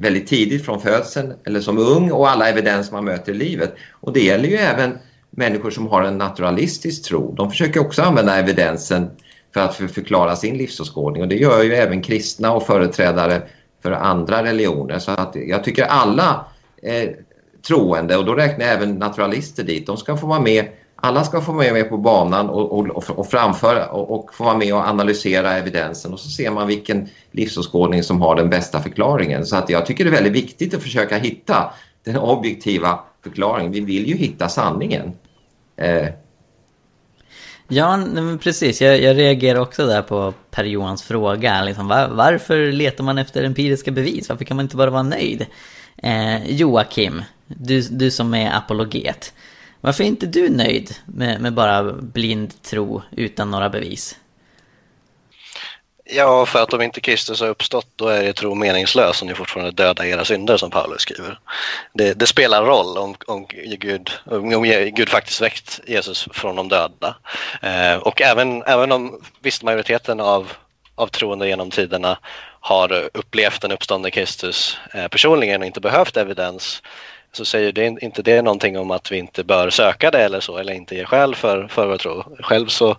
[0.00, 3.74] väldigt tidigt från födseln eller som ung och alla evidens man möter i livet.
[3.92, 4.98] Och det gäller ju även
[5.30, 7.34] människor som har en naturalistisk tro.
[7.34, 9.10] De försöker också använda evidensen
[9.54, 13.42] för att förklara sin livsåskådning och det gör ju även kristna och företrädare
[13.82, 14.98] för andra religioner.
[14.98, 16.44] Så att jag tycker alla
[16.82, 17.10] eh,
[17.68, 20.64] troende, och då räknar jag även naturalister dit, de ska få vara med
[20.96, 24.56] alla ska få vara med på banan och, och, och framföra och, och, få vara
[24.56, 29.46] med och analysera evidensen och så ser man vilken livsåskådning som har den bästa förklaringen.
[29.46, 31.72] Så att jag tycker det är väldigt viktigt att försöka hitta
[32.04, 33.72] den objektiva förklaringen.
[33.72, 35.12] Vi vill ju hitta sanningen.
[35.76, 36.06] Eh.
[37.68, 37.98] Ja,
[38.42, 38.82] precis.
[38.82, 41.62] Jag, jag reagerar också där på Per-Johans fråga.
[41.62, 44.28] Liksom, var, varför letar man efter empiriska bevis?
[44.28, 45.46] Varför kan man inte bara vara nöjd?
[45.96, 49.32] Eh, Joakim, du, du som är apologet.
[49.80, 54.16] Varför är inte du nöjd med, med bara blind tro utan några bevis?
[56.08, 59.34] Ja, för att om inte Kristus har uppstått då är det tro meningslös om ni
[59.34, 61.38] fortfarande dödar era synder som Paulus skriver.
[61.92, 63.46] Det, det spelar roll om, om,
[63.78, 64.62] Gud, om
[64.96, 67.16] Gud faktiskt väckt Jesus från de döda.
[67.62, 70.52] Eh, och även, även om visst majoriteten av,
[70.94, 72.18] av troende genom tiderna
[72.60, 76.82] har upplevt den uppståndne Kristus eh, personligen och inte behövt evidens
[77.36, 80.58] så säger det inte det någonting om att vi inte bör söka det eller så
[80.58, 82.36] eller inte ge skäl för, för vår tro.
[82.40, 82.96] Själv så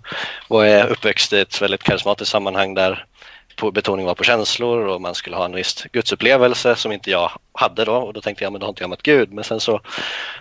[0.47, 3.05] var jag uppväxt i ett väldigt karismatiskt sammanhang där
[3.57, 7.31] på, betoning var på känslor och man skulle ha en viss gudsupplevelse som inte jag
[7.53, 7.95] hade då.
[7.95, 9.33] Och då tänkte jag men då har inte jag mött Gud.
[9.33, 9.81] Men sen så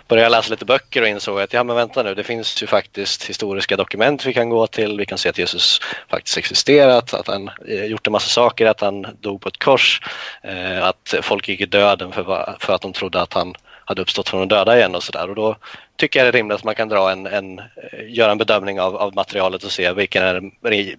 [0.07, 2.67] började jag läsa lite böcker och insåg att ja men vänta nu det finns ju
[2.67, 4.97] faktiskt historiska dokument vi kan gå till.
[4.97, 5.79] Vi kan se att Jesus
[6.09, 10.01] faktiskt existerat att han eh, gjort en massa saker att han dog på ett kors
[10.43, 13.55] eh, att folk gick i döden för, för att de trodde att han
[13.87, 15.29] hade uppstått från de döda igen och sådär.
[15.29, 15.55] Och då
[15.95, 17.65] tycker jag det är rimligt att man kan dra en, en, eh,
[18.07, 20.51] göra en bedömning av, av materialet och se vilken är den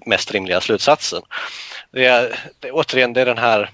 [0.07, 1.22] mest rimliga slutsatsen.
[1.92, 3.70] Det är, det, återigen, det är den här,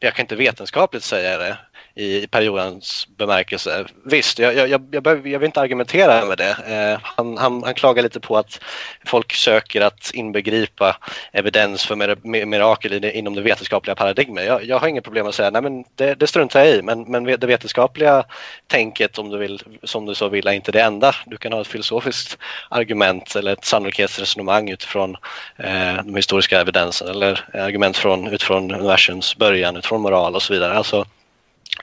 [0.00, 1.56] jag kan inte vetenskapligt säga det,
[1.98, 3.84] i periodens bemärkelse.
[4.04, 6.56] Visst, jag, jag, jag, jag, vill inte argumentera med det.
[6.66, 8.60] Eh, han, han, han, klagar lite på att
[9.06, 10.96] folk söker att inbegripa
[11.32, 14.44] evidens för mir mirakel inom det vetenskapliga paradigmet.
[14.46, 17.02] Jag, jag har inget problem att säga nej men det, det struntar jag i, men,
[17.02, 18.24] men det vetenskapliga
[18.66, 21.14] tänket om du vill, som du så vill är inte det enda.
[21.26, 25.16] Du kan ha ett filosofiskt argument eller ett sannolikhetsresonemang utifrån
[25.56, 30.74] eh, de historiska evidensen eller argument från, utifrån universums början, utifrån moral och så vidare.
[30.74, 31.06] Alltså,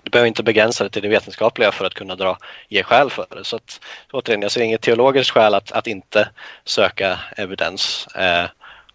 [0.04, 2.38] du behöver inte begränsa det till det vetenskapliga för att kunna dra,
[2.70, 3.44] ge skäl för det.
[3.44, 3.80] Så att,
[4.12, 6.30] återigen, jag ser inget teologiskt skäl att, att inte
[6.66, 8.08] söka evidens.
[8.08, 8.46] Eh,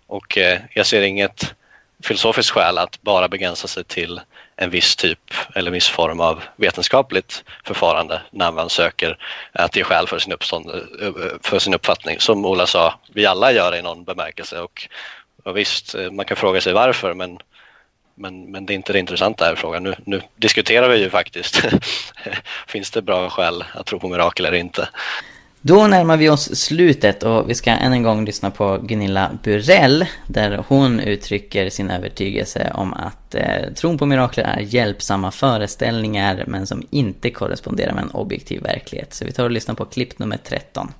[0.07, 1.55] och eh, jag ser inget
[2.03, 4.21] filosofiskt skäl att bara begränsa sig till
[4.57, 9.19] en viss typ eller viss form av vetenskapligt förfarande när man söker
[9.53, 12.21] att ge skäl för sin, uppstånd, eh, för sin uppfattning.
[12.21, 14.89] Som Ola sa, vi alla gör det i någon bemärkelse och,
[15.45, 17.39] och visst, eh, man kan fråga sig varför men
[18.15, 19.83] men, men det är inte det intressanta här frågan.
[19.83, 21.63] Nu, nu diskuterar vi ju faktiskt.
[22.69, 24.89] Finns det bra skäl att tro på mirakel eller inte?
[25.63, 30.07] Då närmar vi oss slutet och vi ska än en gång lyssna på Gunilla Burell
[30.27, 36.67] där hon uttrycker sin övertygelse om att eh, tron på mirakler är hjälpsamma föreställningar men
[36.67, 39.15] som inte korresponderar med en objektiv verklighet.
[39.15, 40.93] Så vi tar och lyssnar på klipp nummer 13.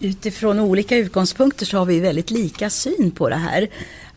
[0.00, 3.68] Utifrån olika utgångspunkter så har vi väldigt lika syn på det här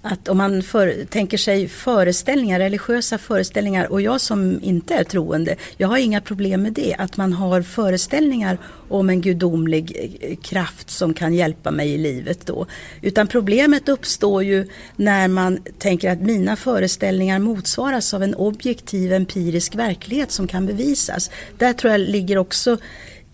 [0.08, 5.56] att om man för, tänker sig föreställningar, religiösa föreställningar och jag som inte är troende,
[5.78, 6.96] jag har inga problem med det.
[6.98, 8.58] Att man har föreställningar
[8.89, 12.65] om en gudomlig eh, kraft som kan hjälpa mig i livet då.
[13.02, 19.76] Utan problemet uppstår ju när man tänker att mina föreställningar motsvaras av en objektiv empirisk
[19.76, 21.32] verklighet som kan bevisas.
[21.58, 22.78] Där tror jag ligger också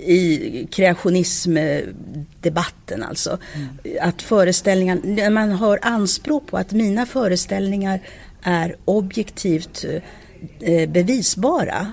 [0.05, 3.37] i kreationismdebatten alltså.
[3.55, 3.69] Mm.
[4.01, 7.99] Att föreställningar, när man har anspråk på att mina föreställningar
[8.43, 9.85] är objektivt
[10.59, 11.87] eh, bevisbara.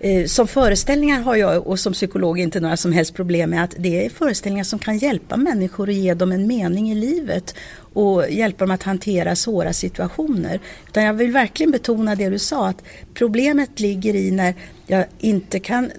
[0.00, 3.74] Eh, som föreställningar har jag och som psykolog inte några som helst problem med att
[3.78, 8.30] det är föreställningar som kan hjälpa människor och ge dem en mening i livet och
[8.30, 10.60] hjälpa dem att hantera svåra situationer.
[10.88, 12.82] Utan jag vill verkligen betona det du sa att
[13.14, 14.54] problemet ligger i när
[14.86, 15.90] jag inte kan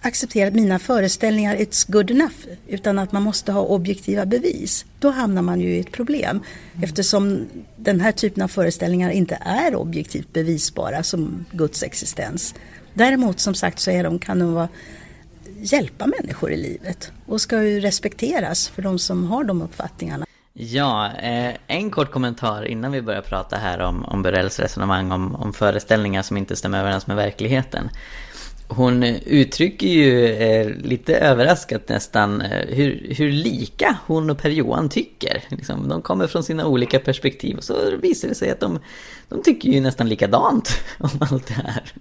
[0.00, 2.34] acceptera att mina föreställningar it's good enough
[2.68, 4.84] utan att man måste ha objektiva bevis.
[4.98, 6.40] Då hamnar man ju i ett problem
[6.72, 6.84] mm.
[6.84, 12.54] eftersom den här typen av föreställningar inte är objektivt bevisbara som Guds existens.
[12.94, 14.68] Däremot som sagt så är de, kan de vara,
[15.60, 20.26] hjälpa människor i livet och ska ju respekteras för de som har de uppfattningarna.
[20.52, 25.34] Ja, eh, en kort kommentar innan vi börjar prata här om, om Burells resonemang om,
[25.34, 27.90] om föreställningar som inte stämmer överens med verkligheten
[28.70, 35.42] hon uttrycker ju eh, lite överraskat nästan eh, hur, hur lika hon och Per-Johan tycker.
[35.48, 38.78] Liksom, de kommer från sina olika perspektiv och så visar det sig att de,
[39.28, 41.92] de tycker ju nästan likadant om allt det här.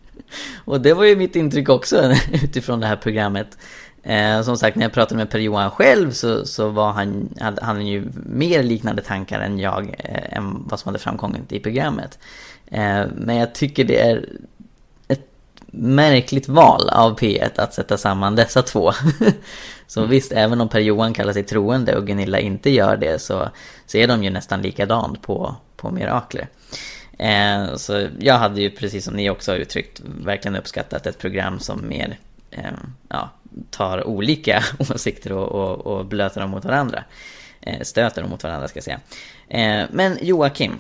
[0.66, 3.58] Och det var ju mitt intryck också utifrån det här programmet.
[4.04, 7.88] Eh, som sagt, när jag pratade med Per-Johan själv så, så var han, hade han
[7.88, 12.20] ju mer liknande tankar än jag, eh, än vad som hade framkommit i programmet.
[12.68, 14.30] Eh, men jag tycker det är
[15.72, 18.92] märkligt val av P1 att sätta samman dessa två.
[19.88, 23.50] så visst, även om Per-Johan kallar sig troende och Gunilla inte gör det så
[23.86, 26.48] ser de ju nästan likadant på, på mirakler.
[27.20, 31.60] Eh, så jag hade ju precis som ni också har uttryckt verkligen uppskattat ett program
[31.60, 32.18] som mer
[32.52, 32.72] eh,
[33.10, 33.30] ja,
[33.70, 37.04] tar olika åsikter och, och, och blöter dem mot varandra.
[37.62, 39.00] Eh, stöter dem mot varandra ska jag säga.
[39.48, 40.80] Eh, men Joakim,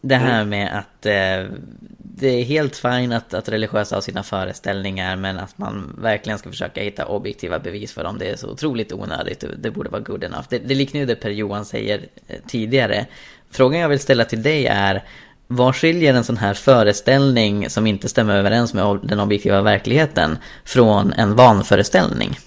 [0.00, 1.56] det här med att eh,
[1.98, 6.50] det är helt fint att, att religiösa har sina föreställningar men att man verkligen ska
[6.50, 8.18] försöka hitta objektiva bevis för dem.
[8.18, 9.44] Det är så otroligt onödigt.
[9.58, 10.44] Det borde vara good enough.
[10.48, 13.06] Det, det liknar ju det Per Johan säger eh, tidigare.
[13.50, 15.04] Frågan jag vill ställa till dig är
[15.46, 21.12] vad skiljer en sån här föreställning som inte stämmer överens med den objektiva verkligheten från
[21.12, 22.38] en vanföreställning?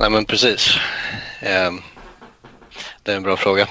[0.00, 0.76] Nej men precis.
[1.40, 1.72] Eh,
[3.02, 3.68] det är en bra fråga.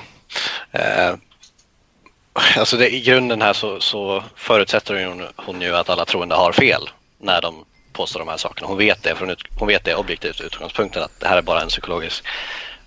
[2.33, 6.51] Alltså det, I grunden här så, så förutsätter hon, hon ju att alla troende har
[6.51, 8.67] fel när de påstår de här sakerna.
[8.67, 11.67] Hon vet det, från hon vet det objektivt utgångspunkten att det här är bara en
[11.67, 12.25] psykologisk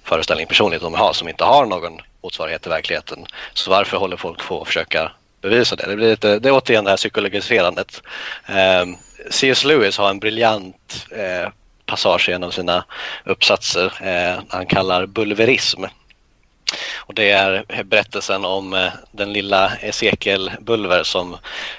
[0.04, 3.26] föreställning personligt de har som inte har någon motsvarighet i verkligheten.
[3.54, 5.86] Så varför håller folk på att försöka bevisa det?
[5.86, 8.02] Det, blir lite, det är återigen det här psykologiserandet.
[8.46, 8.86] Eh,
[9.30, 9.64] C.S.
[9.64, 11.50] Lewis har en briljant eh,
[11.86, 12.84] passage av sina
[13.24, 15.84] uppsatser eh, han kallar bulverism.
[17.06, 21.36] Och det är berättelsen om eh, den lilla Ezekiel Bulver som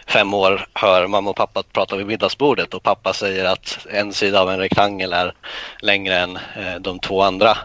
[0.08, 4.42] fem år hör mamma och pappa prata vid middagsbordet och pappa säger att en sida
[4.42, 5.34] av en rektangel är
[5.80, 7.58] längre än eh, de två andra.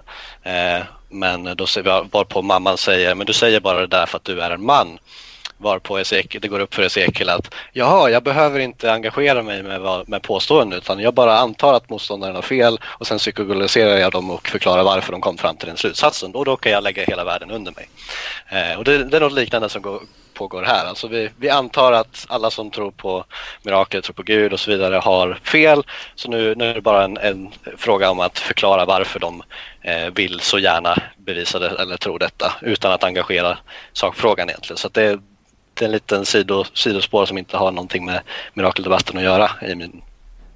[0.42, 1.66] Eh, men då
[2.12, 4.98] varpå mamman säger, men du säger bara det där för att du är en man
[5.62, 10.08] varpå Ezekiel, det går upp för Ezekiel att jaha, jag behöver inte engagera mig med,
[10.08, 14.30] med påståenden utan jag bara antar att motståndaren har fel och sen psykologiserar jag dem
[14.30, 17.24] och förklarar varför de kom fram till den slutsatsen och då kan jag lägga hela
[17.24, 17.88] världen under mig.
[18.48, 20.02] Eh, och det, det, är något liknande som går,
[20.34, 20.86] pågår här.
[20.86, 23.24] Alltså vi, vi antar att alla som tror på
[23.62, 25.82] mirakel, tror på Gud och så vidare har fel.
[26.14, 29.42] Så nu, nu är det bara en, en fråga om att förklara varför de
[29.82, 33.58] eh, vill så gärna bevisa det eller tro detta utan att engagera
[33.92, 34.78] sakfrågan egentligen.
[34.78, 35.31] Så det, det
[35.80, 38.20] en liten sido, sidospår som inte har någonting med
[38.54, 40.02] mirakeldebatten att göra i min,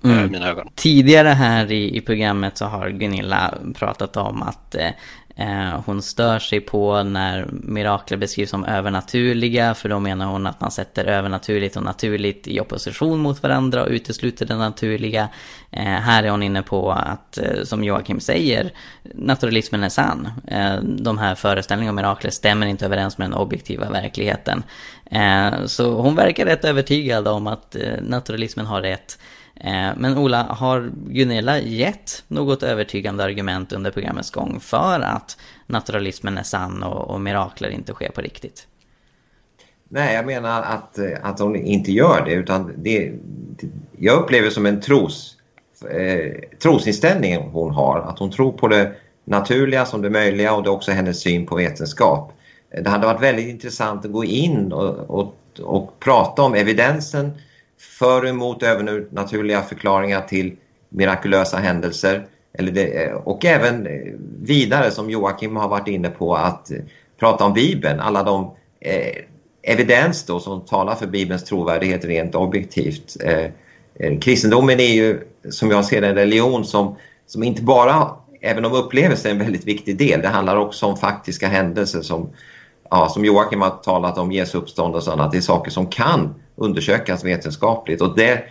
[0.05, 0.33] mm.
[0.33, 0.68] mina ögon.
[0.74, 4.90] Tidigare här i, i programmet så har Gunilla pratat om att eh,
[5.26, 10.46] Eh, Eh, hon stör sig på när mirakler beskrivs som övernaturliga för då menar hon
[10.46, 15.29] att man sätter övernaturligt och naturligt i opposition mot varandra och utesluter det naturliga.
[15.70, 18.72] Eh, här är hon inne på att, eh, som Joakim säger,
[19.14, 20.29] naturalismen är sann.
[20.83, 24.62] De här föreställningarna om mirakler stämmer inte överens med den objektiva verkligheten.
[25.66, 29.18] Så hon verkar rätt övertygad om att naturalismen har rätt.
[29.61, 36.38] Eh, men Ola, har Gunilla gett något övertygande argument under programmets gång för att naturalismen
[36.38, 38.66] är sann och, och mirakler inte sker på riktigt?
[39.88, 43.12] Nej, jag menar att, eh, att hon inte gör det utan det,
[43.99, 45.37] jag upplever som en tros,
[45.90, 47.99] eh, trosinställning hon har.
[47.99, 48.92] Att hon tror på det
[49.25, 52.33] naturliga som det möjliga och det är också hennes syn på vetenskap.
[52.83, 57.33] Det hade varit väldigt intressant att gå in och, och, och prata om evidensen
[57.79, 60.57] för och emot övernaturliga förklaringar till
[60.89, 62.27] mirakulösa händelser.
[62.53, 64.12] Eller det, eh, och även eh,
[64.43, 66.79] vidare som Joakim har varit inne på att eh,
[67.21, 69.23] prata om Bibeln, alla de eh,
[69.62, 73.17] evidens då som talar för Bibelns trovärdighet rent objektivt.
[73.25, 73.45] Eh,
[73.95, 78.11] eh, kristendomen är ju som jag ser det en religion som, som inte bara,
[78.41, 82.31] även om upplevelse är en väldigt viktig del, det handlar också om faktiska händelser som,
[82.91, 85.33] ja, som Joakim har talat om, Jesu uppståndelse och annat.
[85.33, 88.01] Det är saker som kan undersökas vetenskapligt.
[88.01, 88.45] Och det,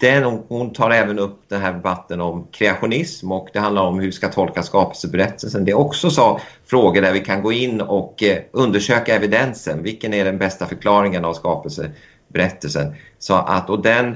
[0.00, 4.06] den, hon tar även upp den här debatten om kreationism och det handlar om hur
[4.06, 5.64] vi ska tolka skapelseberättelsen.
[5.64, 9.82] Det är också så frågor där vi kan gå in och eh, undersöka evidensen.
[9.82, 12.94] Vilken är den bästa förklaringen av skapelseberättelsen?
[13.18, 14.06] Så att, och den,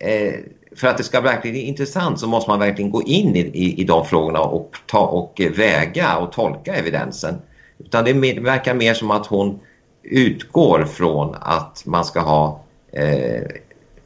[0.00, 0.34] eh,
[0.76, 3.80] för att det ska verkligen bli intressant så måste man verkligen gå in i, i,
[3.80, 7.34] i de frågorna och, ta, och eh, väga och tolka evidensen.
[7.78, 9.60] Utan det verkar mer som att hon
[10.10, 13.42] utgår från att man ska ha eh,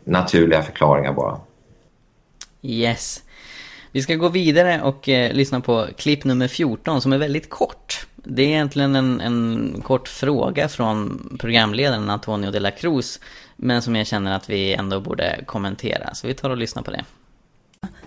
[0.04, 1.40] naturliga förklaringar bara.
[2.62, 3.22] Yes.
[3.92, 8.06] Vi ska gå vidare och eh, lyssna på klipp nummer 14 som är väldigt kort.
[8.16, 13.20] Det är egentligen en, en kort fråga från programledaren Antonio de la Cruz
[13.56, 16.14] men som jag känner att vi ändå borde kommentera.
[16.14, 17.04] Så vi tar och lyssnar på det.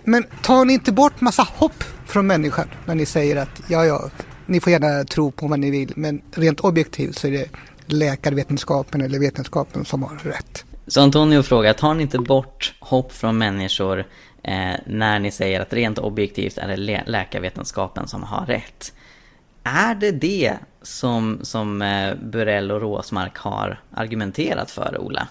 [0.04, 4.10] Men tar ni inte bort massa hopp från människan när ni säger att ja, ja,
[4.46, 7.48] ni får gärna tro på vad ni vill men rent objektivt så är det
[7.86, 10.64] läkarvetenskapen eller vetenskapen som har rätt.
[10.86, 13.98] Så Antonio frågar, tar ni inte bort hopp från människor
[14.42, 18.92] eh, när ni säger att rent objektivt är det lä läkarvetenskapen som har rätt?
[19.64, 25.28] Är det det som, som eh, Burell och Råsmark har argumenterat för, Ola?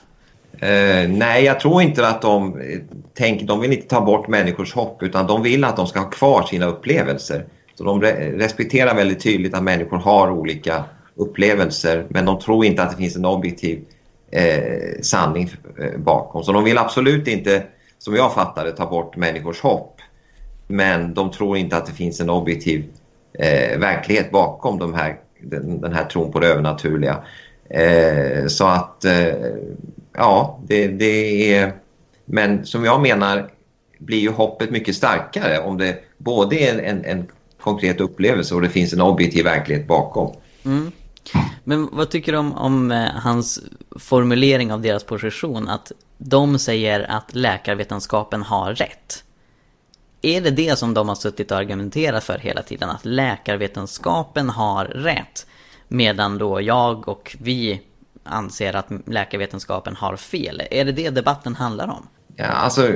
[0.60, 2.80] Eh, nej, jag tror inte att de eh,
[3.14, 6.10] tänker, de vill inte ta bort människors hopp utan de vill att de ska ha
[6.10, 7.46] kvar sina upplevelser.
[7.76, 10.84] Så de re respekterar väldigt tydligt att människor har olika
[11.16, 13.86] upplevelser men de tror inte att det finns en objektiv
[14.32, 15.50] eh, sanning
[15.80, 16.44] eh, bakom.
[16.44, 17.64] Så de vill absolut inte,
[17.98, 20.02] som jag fattade ta bort människors hopp.
[20.68, 22.86] Men de tror inte att det finns en objektiv
[23.34, 27.24] eh, verklighet bakom de här, den, den, här tron på det övernaturliga.
[27.70, 29.34] Eh, så att, eh,
[30.14, 31.74] ja, det, det är...
[32.26, 33.50] Men som jag menar
[33.98, 37.28] blir ju hoppet mycket starkare om det både är en, en, en
[37.60, 40.36] konkret upplevelse och det finns en objektiv verklighet bakom.
[40.66, 40.92] Mm.
[41.64, 43.60] Men vad tycker du om, om eh, hans
[44.00, 45.70] formulering av deras position?
[45.70, 49.24] Att de säger att läkarvetenskapen har rätt.
[50.22, 52.90] Är det det som de har suttit och argumenterat för hela tiden?
[52.90, 55.48] Att läkarvetenskapen har rätt?
[55.88, 57.82] Medan då jag och vi
[58.24, 60.62] anser att läkarvetenskapen har fel.
[60.72, 62.08] Är det det debatten handlar om?
[62.36, 62.94] Ja, alltså,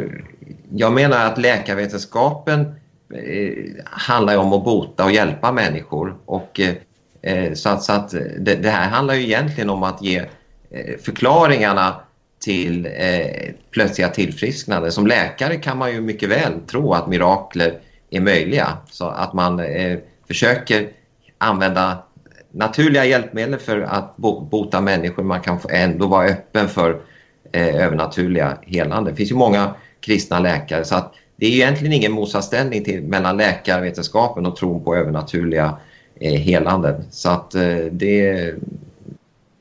[0.72, 2.62] jag menar att läkarvetenskapen
[3.14, 6.18] eh, handlar om att bota och hjälpa människor.
[6.26, 6.76] Och Eh,
[7.22, 10.18] Eh, så att, så att eh, det, det, här handlar ju egentligen om att ge
[10.72, 11.96] eh, förklaringarna
[12.40, 14.92] till eh, plötsliga tillfrisknande.
[14.92, 17.80] Som läkare kan man ju mycket väl tro att mirakler
[18.10, 18.78] är möjliga.
[18.92, 20.90] Så att man eh, försöker
[21.38, 22.04] använda
[22.52, 25.24] naturliga hjälpmedel för att bota människor.
[25.24, 27.02] Man kan ändå vara öppen för
[27.52, 29.12] eh, övernaturliga helande.
[29.12, 33.38] Det finns ju många kristna läkare så att det är egentligen ingen motsatsställning till, mellan
[33.38, 35.78] läkarvetenskapen och tron på övernaturliga
[36.20, 37.04] Eh, helanden.
[37.12, 38.54] Så att eh, det...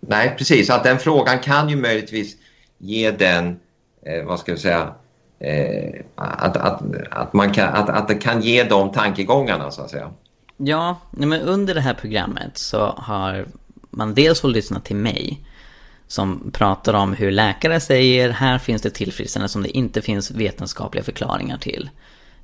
[0.01, 0.67] Nej, precis.
[0.67, 2.37] Så att den frågan kan ju möjligtvis
[2.79, 3.59] ge den,
[4.07, 4.95] eh, vad ska jag säga,
[5.39, 9.91] eh, att, att, att, man kan, att, att det kan ge de tankegångarna så att
[9.91, 10.11] säga.
[10.57, 13.47] Ja, men under det här programmet så har
[13.91, 15.41] man dels fått lyssna till mig
[16.07, 21.05] som pratar om hur läkare säger här finns det tillfrisknande som det inte finns vetenskapliga
[21.05, 21.91] förklaringar till.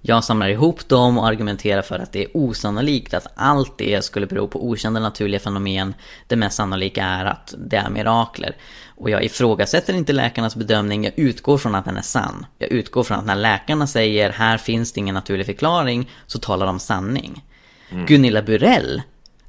[0.07, 4.27] Jag samlar ihop dem och argumenterar för att det är osannolikt att allt det skulle
[4.27, 5.95] bero på okända naturliga fenomen.
[6.27, 8.57] Det mest sannolika är att det är mirakler.
[8.97, 12.47] Och jag ifrågasätter inte läkarnas bedömning, jag utgår från att den är sann.
[12.59, 16.67] Jag utgår från att när läkarna säger här finns det ingen naturlig förklaring, så talar
[16.67, 17.45] de sanning.
[17.91, 18.07] Mm.
[18.07, 19.03] Gunilla Burell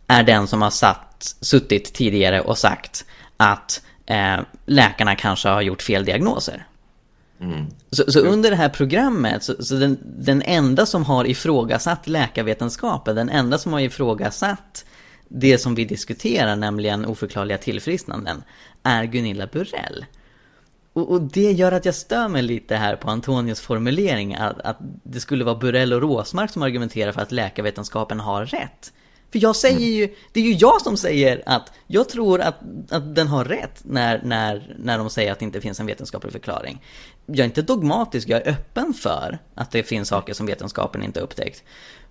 [0.08, 3.06] är den som har satt, suttit tidigare och sagt
[3.38, 6.65] att eh, läkarna kanske har gjort fel diagnoser.
[7.41, 7.65] Mm.
[7.91, 13.15] Så, så, under det här programmet, så, så den, den, enda som har ifrågasatt läkarvetenskapen,
[13.15, 14.86] den enda som har ifrågasatt
[15.28, 18.43] det som vi diskuterar, nämligen oförklarliga tillfrisknanden,
[18.84, 20.06] är Gunilla Burell.
[20.93, 24.78] Och, och, det gör att jag stör mig lite här på Antonios formulering, att, att
[25.04, 28.93] det skulle vara Burell och Råsmark som argumenterar för att läkarvetenskapen har rätt.
[29.36, 32.56] För jag säger ju, det är ju jag som säger att jag tror att,
[32.89, 36.34] att den har rätt när, när, när de säger att det inte finns en vetenskaplig
[36.34, 36.82] förklaring.
[37.26, 41.19] Jag är inte dogmatisk, jag är öppen för att det finns saker som vetenskapen inte
[41.19, 41.63] upptäckt.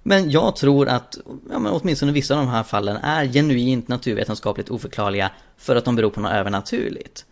[0.03, 1.19] Men jag tror att
[1.51, 5.97] ja, men åtminstone vissa av de här fallen är genuint naturvetenskapligt oförklarliga för att de
[5.97, 7.25] beror på något övernaturligt.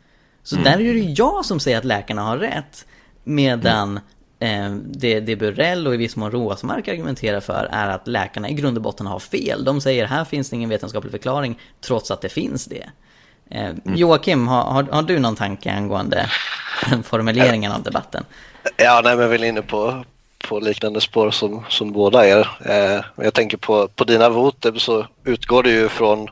[0.43, 0.65] Så mm.
[0.65, 2.87] där är det jag som säger att läkarna har rätt.
[3.25, 4.03] Medan mm.
[4.43, 8.53] Eh, det, det Burrell och i viss mån Råsmark argumenterar för är att läkarna i
[8.53, 9.65] grund och botten har fel.
[9.65, 12.91] De säger här finns det ingen vetenskaplig förklaring trots att det finns det.
[13.51, 13.97] Eh, mm.
[13.97, 16.27] Joakim, har, har, du någon tanke angående
[17.05, 18.25] formuleringen av debatten?
[18.77, 20.05] Ja, nej, men jag är inne på,
[20.49, 22.49] på liknande spår som, som båda er.
[22.65, 26.29] Eh, jag tänker på, på dina voter så utgår du ju från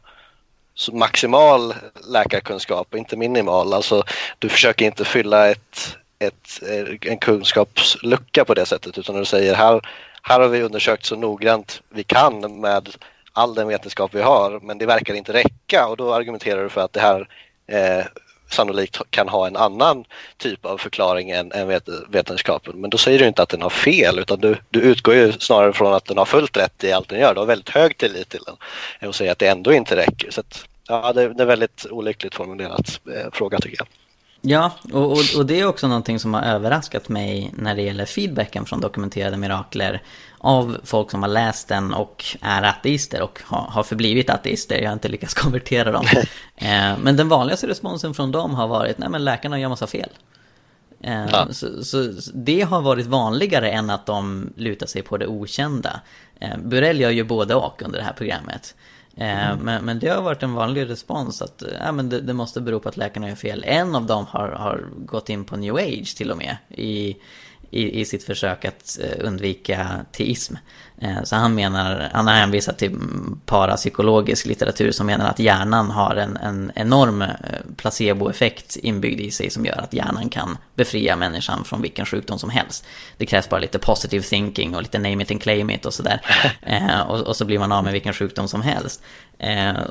[0.93, 1.75] maximal
[2.13, 3.73] läkarkunskap och inte minimal.
[3.73, 4.03] Alltså,
[4.39, 9.55] du försöker inte fylla ett, ett, eh, en kunskapslucka på det sättet utan du säger
[9.55, 9.81] här,
[10.23, 12.89] här har vi undersökt så noggrant vi kan med
[13.33, 16.81] all den vetenskap vi har men det verkar inte räcka och då argumenterar du för
[16.81, 17.29] att det här
[17.67, 18.07] eh,
[18.51, 20.05] sannolikt kan ha en annan
[20.37, 22.81] typ av förklaring än, än vet, vetenskapen.
[22.81, 25.73] Men då säger du inte att den har fel utan du, du utgår ju snarare
[25.73, 27.35] från att den har fullt rätt i allt den gör.
[27.35, 30.31] Du har väldigt hög tillit till den och säger att det ändå inte räcker.
[30.31, 34.00] Så att, ja, det, det är väldigt olyckligt formulerat eh, fråga tycker jag.
[34.43, 38.05] Ja, och, och, och, det är också någonting som har överraskat mig när det gäller
[38.05, 40.03] feedbacken från dokumenterade mirakler
[40.39, 44.79] av folk som har läst den och är ateister och har, har förblivit ateister.
[44.79, 46.07] Jag har inte lyckats konvertera dem.
[46.57, 50.11] eh, men den vanligaste responsen från dem har varit, nej men läkarna gör massa fel.
[51.03, 51.47] Eh, ja.
[51.51, 56.01] så, så, det har varit vanligare än att de lutar sig på det okända.
[56.41, 58.75] Eh, Burell gör ju både och under det här programmet.
[59.21, 59.59] Mm.
[59.59, 62.81] Men, men det har varit en vanlig respons att ja, men det, det, måste bero
[62.81, 63.65] på att läkarna gör fel.
[63.67, 66.57] En av dem har, har gått in på new age till och med.
[66.69, 67.17] I,
[67.71, 70.55] i, i sitt försök att eh, undvika teism.
[71.03, 72.99] Eh, så han menar, han har hänvisat till
[73.47, 77.25] parapsykologisk litteratur som menar att hjärnan har en, en enorm
[77.77, 82.51] placeboeffekt inbyggd i sig som gör att hjärnan kan befria människan från vilken sjukdom som
[82.51, 82.87] helst.
[83.17, 86.21] Det krävs bara lite positive thinking och lite name it and claim it och sådär.
[87.09, 89.03] och, och så blir man av med vilken sjukdom som helst.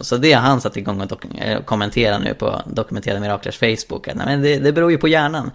[0.01, 1.25] Så det har han satt igång och
[1.65, 4.07] kommentera nu på Dokumenterade Miraklers Facebook.
[4.07, 5.51] Att, nej, men det, det beror ju på hjärnan.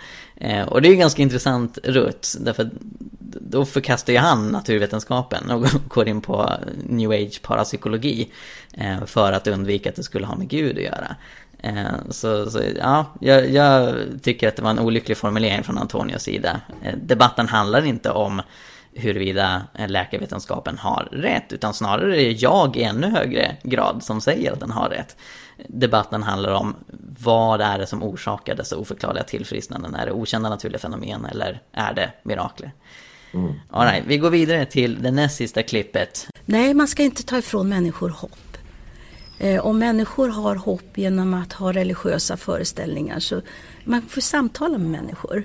[0.66, 2.36] Och det är ju ganska intressant rutt.
[2.40, 2.70] Därför
[3.40, 6.50] då förkastar ju han naturvetenskapen och går in på
[6.88, 8.32] new age parapsykologi.
[8.72, 11.16] Eh, för att undvika att det skulle ha med Gud att göra.
[11.58, 16.22] Eh, så, så ja, jag, jag, tycker att det var en olycklig formulering från Antonios
[16.22, 16.60] sida.
[16.82, 18.42] Eh, debatten handlar inte om
[18.92, 24.52] huruvida läkarvetenskapen har rätt, utan snarare är det jag i ännu högre grad som säger
[24.52, 25.16] att den har rätt.
[25.68, 26.74] Debatten handlar om
[27.18, 29.94] vad är det som orsakar dessa oförklarliga tillfrisknanden?
[29.94, 32.72] Är det okända naturliga fenomen eller är det mirakler?
[33.34, 33.52] Mm.
[33.70, 36.26] All right, vi går vidare till det näst sista klippet.
[36.44, 38.58] Nej, man ska inte ta ifrån människor hopp.
[39.38, 43.42] Eh, om människor har hopp genom att ha religiösa föreställningar så
[43.84, 45.44] man får samtala med människor.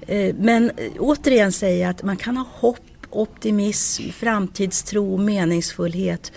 [0.00, 6.32] Eh, men eh, återigen säga att man kan ha hopp, optimism, framtidstro, meningsfullhet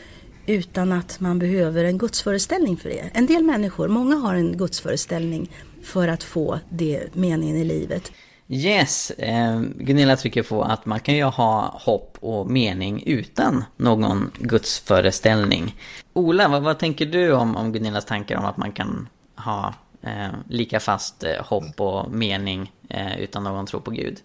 [0.46, 3.10] utan att man behöver en gudsföreställning för det.
[3.14, 5.52] En del människor, många har en gudsföreställning
[5.84, 8.12] för att få det meningen i livet.
[8.50, 14.32] Yes, eh, Gunilla trycker på att man kan ju ha hopp och mening utan någon
[14.40, 15.76] gudsföreställning.
[16.14, 20.28] Ola, vad, vad tänker du om, om Gunillas tankar om att man kan ha eh,
[20.50, 24.18] lika fast eh, hopp och mening eh, utan någon tro på Gud?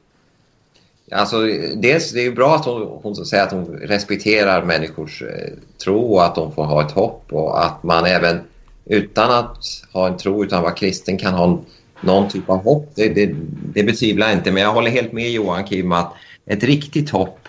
[1.10, 1.36] Alltså,
[1.76, 5.52] dels det är bra att hon, hon säger att hon respekterar människors eh,
[5.84, 8.40] tro och att de får ha ett hopp och att man även
[8.84, 11.58] utan att ha en tro utan att vara kristen kan ha en,
[12.02, 12.92] någon typ av hopp.
[12.94, 13.34] Det, det,
[13.74, 16.14] det betvivlar jag inte men jag håller helt med Johan Kim att
[16.46, 17.48] ett riktigt hopp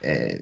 [0.00, 0.36] eh,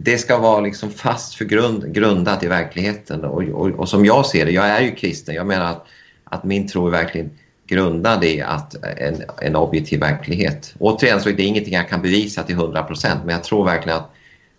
[0.00, 4.26] det ska vara liksom fast för grund, grundat i verkligheten och, och, och, som jag
[4.26, 5.86] ser det, jag är ju kristen, jag menar att,
[6.24, 7.30] att min tro är verkligen
[7.66, 10.74] grundad i att eh, en, en objektiv verklighet.
[10.78, 14.10] Återigen så är det ingenting jag kan bevisa till 100% men jag tror verkligen att,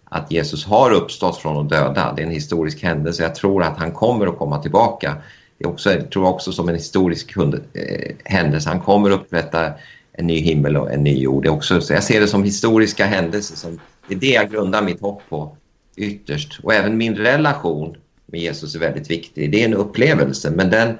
[0.03, 2.13] att Jesus har uppstått från de döda.
[2.15, 3.23] Det är en historisk händelse.
[3.23, 5.15] Jag tror att han kommer att komma tillbaka.
[5.59, 8.69] Det är också, jag också som en historisk hund, eh, händelse.
[8.69, 9.71] Han kommer upprätta
[10.13, 11.43] en ny himmel och en ny jord.
[11.43, 13.55] Det är också, så jag ser det som historiska händelser.
[13.55, 15.57] Som, det är det jag grundar mitt hopp på
[15.97, 16.59] ytterst.
[16.63, 19.51] Och även min relation med Jesus är väldigt viktig.
[19.51, 20.97] Det är en upplevelse men den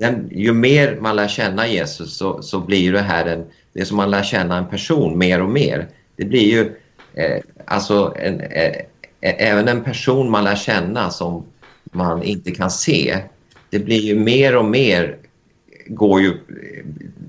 [0.00, 3.84] den, ju mer man lär känna Jesus så, så blir det här en, det är
[3.84, 5.88] som man lär känna en person mer och mer.
[6.16, 6.72] Det blir ju
[7.14, 8.62] eh, alltså en, eh,
[9.20, 11.44] eh även en person man lär känna som
[11.84, 13.18] man inte kan se.
[13.70, 15.16] Det blir ju mer och mer
[15.86, 16.32] går ju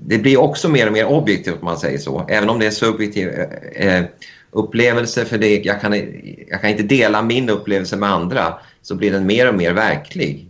[0.06, 2.26] det blir också mer och mer objektivt om man säger så.
[2.28, 4.04] Även om det är subjektiv eh, eh,
[4.50, 5.94] upplevelse för det jag kan,
[6.48, 10.46] jag kan inte dela min upplevelse med andra så blir den mer och mer verklig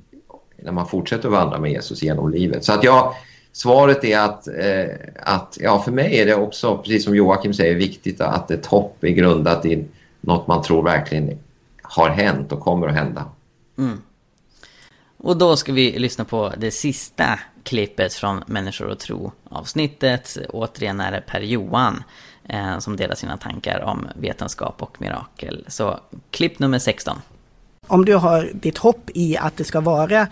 [0.56, 2.64] när man fortsätter att vandra med Jesus genom livet.
[2.64, 3.14] Så att jag,
[3.52, 7.74] svaret är att, eh, att ja, för mig är det också, precis som Joakim säger,
[7.74, 9.84] viktigt att ett hopp är grundat i
[10.20, 11.38] något man tror verkligen
[11.82, 13.24] har hänt och kommer att hända.
[13.78, 13.98] Mm.
[15.22, 20.38] Och då ska vi lyssna på det sista klippet från Människor och tro avsnittet.
[20.48, 22.04] Återigen är det Per-Johan
[22.48, 25.64] eh, som delar sina tankar om vetenskap och mirakel.
[25.68, 26.00] Så
[26.30, 27.18] klipp nummer 16.
[27.86, 30.28] Om du har ditt hopp i att det ska vara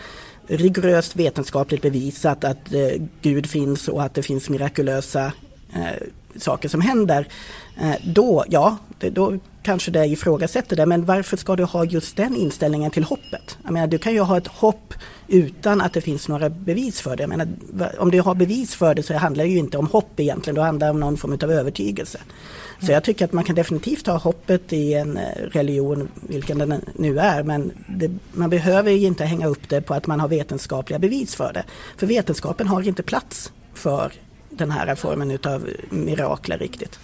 [0.47, 5.33] rigoröst vetenskapligt bevisat att eh, Gud finns och att det finns mirakulösa
[5.73, 7.27] eh, saker som händer.
[7.81, 10.85] Eh, då, ja, det, då kanske det ifrågasätter det.
[10.85, 13.57] Men varför ska du ha just den inställningen till hoppet?
[13.63, 14.93] Jag menar, du kan ju ha ett hopp
[15.27, 17.23] utan att det finns några bevis för det.
[17.23, 17.47] Jag menar,
[17.97, 20.61] om du har bevis för det så handlar det ju inte om hopp egentligen, då
[20.61, 22.19] handlar det om någon form av övertygelse.
[22.81, 26.85] Så jag tycker att man kan definitivt ha hoppet i en eh, religion, vilken den
[26.95, 30.27] nu är, men det, man behöver ju inte hänga upp det på att man har
[30.27, 31.63] vetenskapliga bevis för det.
[31.97, 34.13] För vetenskapen har inte plats för
[34.49, 36.99] den här formen av mirakler riktigt.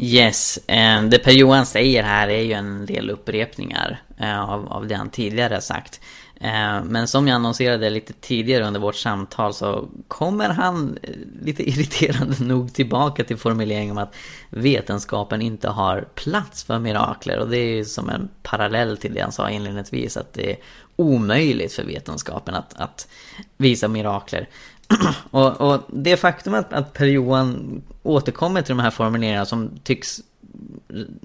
[0.00, 4.94] Yes, eh, det Per-Johan säger här är ju en del upprepningar eh, av, av det
[4.94, 6.00] han tidigare sagt.
[6.40, 10.98] Eh, men som jag annonserade lite tidigare under vårt samtal så kommer han
[11.42, 14.14] lite irriterande nog tillbaka till formuleringen om att
[14.50, 17.38] vetenskapen inte har plats för mirakler.
[17.38, 20.56] Och det är ju som en parallell till det han sa inledningsvis att det är
[20.96, 23.08] omöjligt för vetenskapen att, att
[23.56, 24.48] visa mirakler.
[25.30, 30.20] och, och, det faktum att, att Per-Johan återkommer till de här formuleringarna som tycks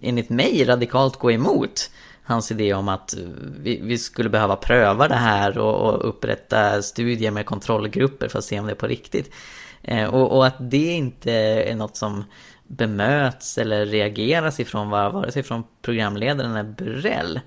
[0.02, 1.90] enligt mig radikalt gå emot
[2.24, 3.24] hans idé om att eh,
[3.60, 8.46] vi, vi skulle behöva pröva det här och, och, upprätta studier med kontrollgrupper för att
[8.46, 9.34] se om det är på riktigt.
[9.82, 12.24] Eh, och, och, att det inte är något som
[12.68, 17.40] bemöts eller reageras ifrån vare sig från programledaren eller Burrell.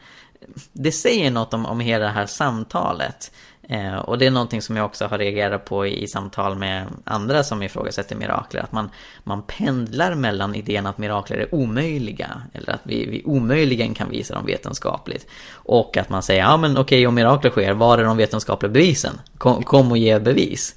[0.73, 3.33] Det säger något om, om hela det här samtalet.
[3.69, 6.87] Eh, och det är någonting som jag också har reagerat på i, i samtal med
[7.05, 8.61] andra som ifrågasätter mirakler.
[8.61, 8.91] Att man,
[9.25, 12.43] man pendlar mellan idén att mirakler är omöjliga.
[12.53, 15.27] Eller att vi, vi omöjligen kan visa dem vetenskapligt.
[15.53, 19.21] Och att man säger, ja men okej om mirakler sker, var är de vetenskapliga bevisen?
[19.39, 20.75] Kom, kom och ge bevis.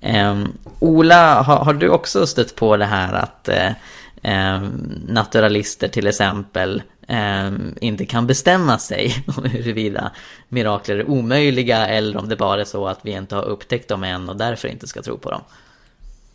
[0.00, 0.44] Eh,
[0.80, 3.70] Ola, har, har, du också stött på det här att eh,
[4.22, 10.12] Ehm, naturalister till exempel ehm, inte kan bestämma sig om huruvida
[10.48, 14.04] mirakler är omöjliga eller om det bara är så att vi inte har upptäckt dem
[14.04, 15.40] än och därför inte ska tro på dem.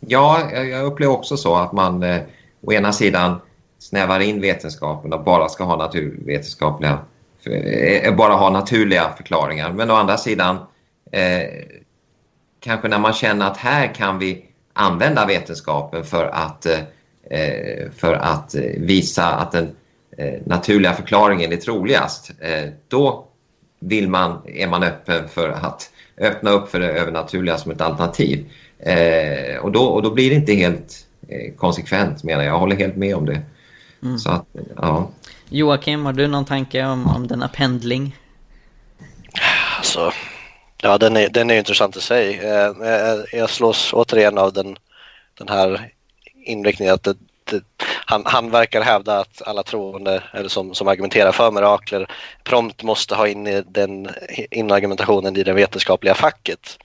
[0.00, 2.20] Ja, jag upplever också så att man eh,
[2.60, 3.40] å ena sidan
[3.78, 6.98] snävar in vetenskapen och bara ska ha naturvetenskapliga
[7.46, 9.72] eh, bara ha naturliga förklaringar.
[9.72, 10.56] Men å andra sidan
[11.12, 11.42] eh,
[12.60, 16.78] kanske när man känner att här kan vi använda vetenskapen för att, eh,
[17.96, 19.74] för att visa att den
[20.18, 23.26] Eh, naturliga förklaringen är troligast, eh, då
[23.80, 28.52] vill man, är man öppen för att öppna upp för det övernaturliga som ett alternativ.
[28.78, 31.06] Eh, och, då, och då blir det inte helt
[31.56, 32.54] konsekvent menar jag.
[32.54, 33.42] Jag håller helt med om det.
[34.02, 34.18] Mm.
[34.18, 34.46] Så att,
[34.76, 35.10] ja.
[35.48, 38.16] Joakim, har du någon tanke om, om denna pendling?
[39.76, 40.12] Alltså,
[40.82, 42.40] ja den är, den är intressant i sig.
[43.32, 44.76] Jag slås återigen av den,
[45.38, 45.93] den här
[46.44, 47.16] inriktning att det,
[48.06, 52.06] han, han verkar hävda att alla troende eller som, som argumenterar för mirakler
[52.44, 54.10] prompt måste ha in den
[54.50, 56.78] in argumentationen i det vetenskapliga facket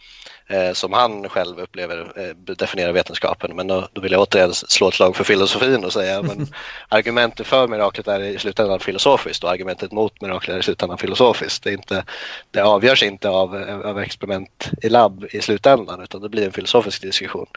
[0.50, 3.56] eh, som han själv upplever eh, definierar vetenskapen.
[3.56, 6.26] Men då, då, vill jag återigen slå ett slag för filosofin och säga att
[6.90, 11.64] argumentet för miraklet är i slutändan filosofiskt och argumentet mot miraklet är i slutändan filosofiskt.
[11.64, 12.04] Det, är inte,
[12.52, 17.02] det avgörs inte av, av experiment i labb i slutändan utan det blir en filosofisk
[17.02, 17.48] diskussion.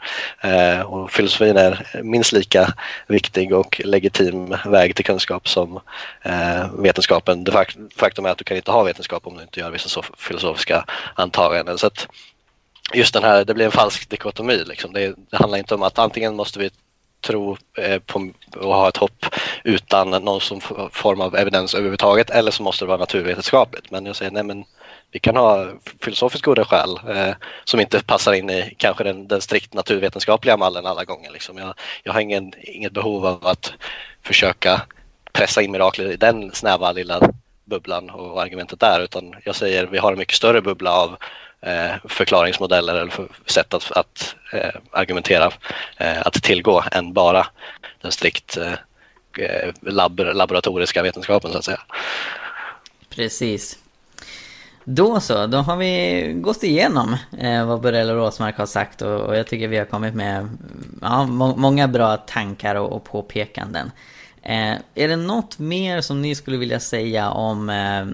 [0.41, 2.73] Eh, och filosofin är minst lika
[3.07, 5.79] viktig och legitim väg till kunskap som
[6.21, 7.43] eh, vetenskapen.
[7.43, 7.65] Det
[7.95, 10.85] faktum är att du kan inte ha vetenskap om du inte gör vissa filosofiska
[11.15, 11.77] antaganden.
[11.77, 12.07] Så att,
[12.93, 14.63] just den här, det blir en falsk dikotomi.
[14.65, 14.93] Liksom.
[14.93, 16.69] Det, det handlar inte om att antingen måste vi
[17.21, 19.25] tro eh, på och ha ett hopp
[19.63, 23.91] utan någon som form av evidens överhuvudtaget eller så måste det vara naturvetenskapligt.
[23.91, 24.65] Men jag säger nej men
[25.11, 25.67] vi kan ha
[26.01, 30.85] filosofiskt goda skäl eh, som inte passar in i kanske den, den strikt naturvetenskapliga mallen
[30.85, 31.31] alla gånger.
[31.31, 31.57] Liksom.
[31.57, 31.73] Jag,
[32.03, 33.73] jag har ingen, inget behov av att
[34.21, 34.81] försöka
[35.33, 37.21] pressa in mirakler i den snäva lilla
[37.65, 41.17] bubblan och argumentet där utan jag säger vi har en mycket större bubbla av
[41.65, 45.51] Eh, förklaringsmodeller eller för sätt att, att eh, argumentera
[45.97, 47.47] eh, att tillgå än bara
[48.01, 48.73] den strikt eh,
[49.45, 51.81] eh, lab laboratoriska vetenskapen så att säga.
[53.09, 53.77] Precis.
[54.83, 59.21] Då så, då har vi gått igenom eh, vad Borrell och Råsmark har sagt och,
[59.21, 60.49] och, jag tycker vi har kommit med
[61.01, 63.91] ja, må många bra tankar och, och påpekanden.
[64.45, 68.05] Eh, är det något mer som ni skulle vilja säga om eh,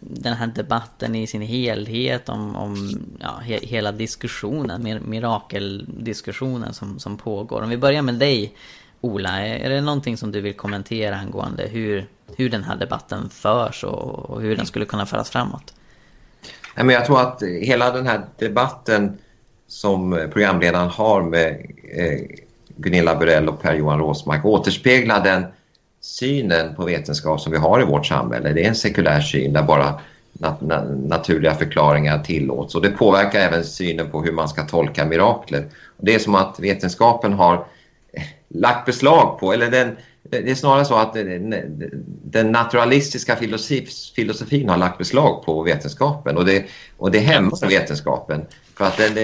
[0.00, 2.28] den här debatten i sin helhet?
[2.28, 7.62] Om, om ja, he hela diskussionen, mir mirakeldiskussionen som, som pågår?
[7.62, 8.54] Om vi börjar med dig
[9.00, 12.06] Ola, är det någonting som du vill kommentera angående hur,
[12.36, 15.74] hur den här debatten förs och, och hur den skulle kunna föras framåt?
[16.76, 19.18] jag tror att hela den här debatten
[19.66, 21.50] som programledaren har med
[21.96, 22.20] eh,
[22.76, 25.46] Gunilla Burell och Per-Johan Råsmark återspeglar den
[26.06, 28.52] synen på vetenskap som vi har i vårt samhälle.
[28.52, 30.00] Det är en sekulär syn där bara
[30.32, 30.60] nat
[31.08, 32.74] naturliga förklaringar tillåts.
[32.74, 35.64] Och det påverkar även synen på hur man ska tolka mirakler.
[35.96, 37.54] Och det är som att vetenskapen har
[38.12, 39.96] eh, lagt beslag på, eller den,
[40.30, 41.16] det är snarare så att
[42.24, 43.36] den naturalistiska
[44.16, 46.64] filosofin har lagt beslag på vetenskapen och det,
[46.96, 48.46] och det hämmar vetenskapen.
[48.76, 49.14] För att den,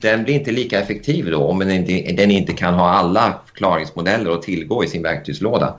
[0.00, 4.30] den blir inte lika effektiv då om den inte, den inte kan ha alla förklaringsmodeller
[4.30, 5.74] att tillgå i sin verktygslåda.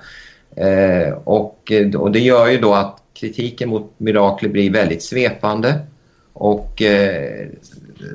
[0.55, 5.79] Eh, och, och det gör ju då att kritiken mot mirakler blir väldigt svepande.
[6.33, 7.47] Och, eh,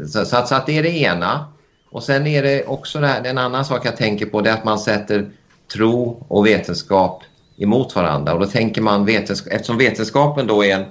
[0.07, 1.45] så, så, att, så, att, det är det ena.
[1.91, 4.55] Och sen är det också det här, en annan sak jag tänker på det är
[4.55, 5.31] att man sätter
[5.73, 7.23] tro och vetenskap
[7.57, 8.35] emot varandra.
[8.35, 10.85] Och då tänker man, vetenskap, eftersom vetenskapen då är en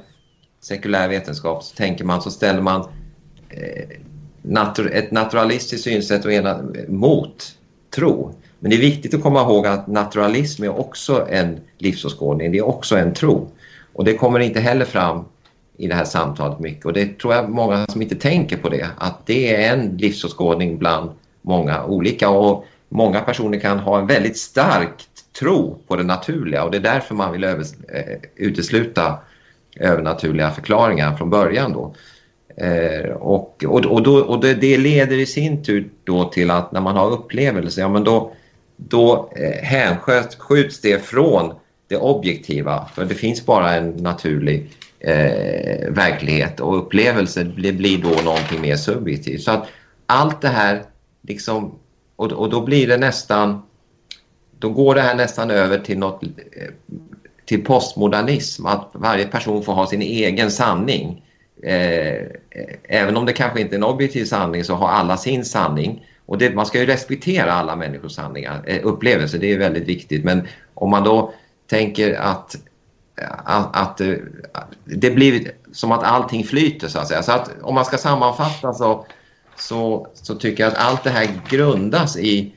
[0.62, 2.82] sekulär vetenskap så tänker man så ställer man
[3.50, 3.90] eh,
[4.42, 7.56] natur, ett naturalistiskt synsätt och ena, mot
[7.96, 8.34] tro.
[8.60, 12.68] Men det är viktigt att komma ihåg att naturalism är också en livsåskådning, det är
[12.68, 13.52] också en tro.
[13.94, 15.26] Och det kommer inte heller fram
[15.78, 16.86] i det här samtalet mycket.
[16.86, 20.78] Och det tror jag många som inte tänker på det, att det är en livsåskådning
[20.78, 21.12] bland
[21.42, 22.30] många olika.
[22.30, 25.08] Och många personer kan ha en väldigt stark
[25.40, 29.18] tro på det naturliga och det är därför man vill över, eh, utesluta
[29.76, 31.96] övernaturliga förklaringar från början då.
[32.58, 36.72] Eh, och och, och, då, och det, det, leder i sin tur då till att
[36.72, 38.32] när man har upplevelser, ja men då,
[38.78, 41.54] då eh, hänskjuts det från
[41.88, 42.86] det objektiva.
[42.96, 48.76] För det finns bara en naturlig eh, verklighet och upplevelser det blir då någonting mer
[48.76, 49.42] subjektivt.
[49.42, 49.68] Så att
[50.06, 50.84] allt det här
[51.22, 51.76] liksom,
[52.20, 53.62] och, och då blir det nästan,
[54.60, 56.30] då går det här nästan över till något eh,
[57.46, 61.26] till postmodernism, att varje person får ha sin egen sanning.
[61.64, 62.30] Eh, eh,
[62.84, 66.06] även om det kanske inte är en objektiv sanning så har alla sin sanning.
[66.26, 70.24] Och det, man ska ju respektera alla människors sanningar, eh, upplevelser, det är väldigt viktigt.
[70.24, 71.34] Men om man då
[71.68, 72.56] tänker att,
[73.22, 74.02] eh, att, att,
[74.86, 77.24] det blir som att allting flyter så att säga.
[77.24, 79.06] Så att om man ska sammanfatta så,
[79.60, 82.54] så, så tycker jag att allt det här grundas i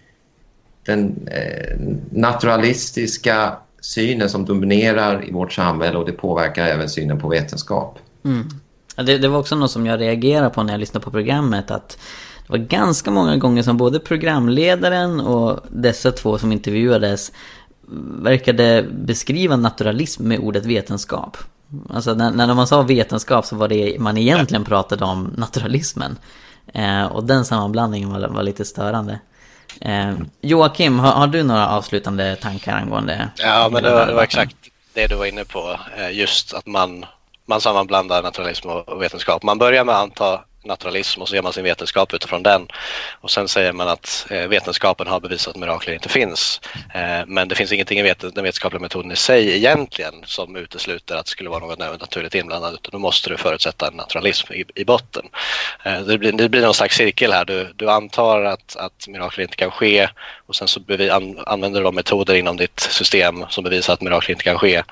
[0.87, 1.79] den eh,
[2.11, 7.99] naturalistiska synen som dominerar i vårt samhälle och det påverkar även synen på vetenskap.
[8.25, 8.49] Mm.
[8.97, 11.99] Det, det, var också något som jag reagerade på när jag lyssnade på programmet att
[12.47, 17.33] det var ganska många gånger som både programledaren och dessa två som intervjuades
[18.23, 21.37] verkade beskriva naturalism med ordet vetenskap.
[21.91, 26.17] Alltså när, när man sa vetenskap så var det man egentligen pratade om naturalismen.
[26.75, 29.19] Eh, och den sammanblandningen var, var lite störande.
[29.81, 33.29] Eh, Joakim, har, har, du några avslutande tankar angående?
[33.37, 34.57] Ja, men det var, det var exakt
[34.95, 35.79] det du var inne på.
[35.97, 37.05] Eh, just att man,
[37.47, 39.43] man sammanblandar naturalism och vetenskap.
[39.43, 42.69] Man börjar med att anta naturalism och så gör man sin vetenskap utifrån den.
[43.21, 46.61] Och sen säger man att eh, vetenskapen har bevisat att mirakler inte finns.
[46.95, 51.17] Eh, men det finns ingenting i vet den vetenskapliga metoden i sig egentligen som utesluter
[51.17, 54.65] att det skulle vara något naturligt inblandat utan då måste du förutsätta en naturalism i,
[54.75, 55.29] i botten.
[55.85, 57.45] Eh, det, blir, det blir någon slags cirkel här.
[57.45, 60.09] Du, du antar att, att mirakler inte kan ske
[60.53, 64.01] och sen så bevi, an, använder du de metoder inom ditt system som bevisar att
[64.01, 64.83] mirakler inte kan ske.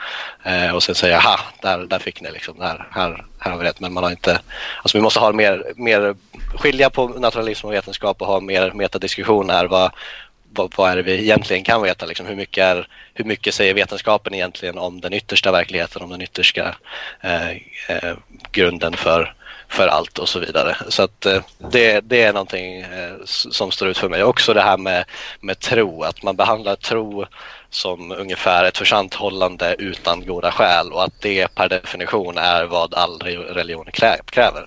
[0.45, 3.59] Eh, och sen säger ha, aha, där, där fick ni liksom, här, här, här har
[3.59, 3.81] vi rätt.
[3.81, 4.41] Men man har inte,
[4.83, 6.15] alltså vi måste ha mer, mer
[6.55, 9.67] skilja på naturalism och vetenskap och ha mer metadiskussion här.
[9.67, 9.91] Vad,
[10.55, 12.07] vad, vad, är det vi egentligen kan veta?
[12.07, 16.23] Liksom, hur, mycket är, hur mycket säger vetenskapen egentligen om den yttersta verkligheten, om den
[16.23, 16.75] yttersta
[17.21, 17.51] eh,
[17.89, 18.17] eh,
[18.53, 19.35] grunden för,
[19.69, 20.77] för allt och så vidare.
[20.89, 24.25] Så att eh, det, det är någonting eh, som står ut för mig.
[24.25, 25.05] Också det här med,
[25.41, 27.27] med tro, att man behandlar tro
[27.71, 33.19] som ungefär ett försanthållande utan goda skäl och att det per definition är vad all
[33.19, 34.67] religion kräver.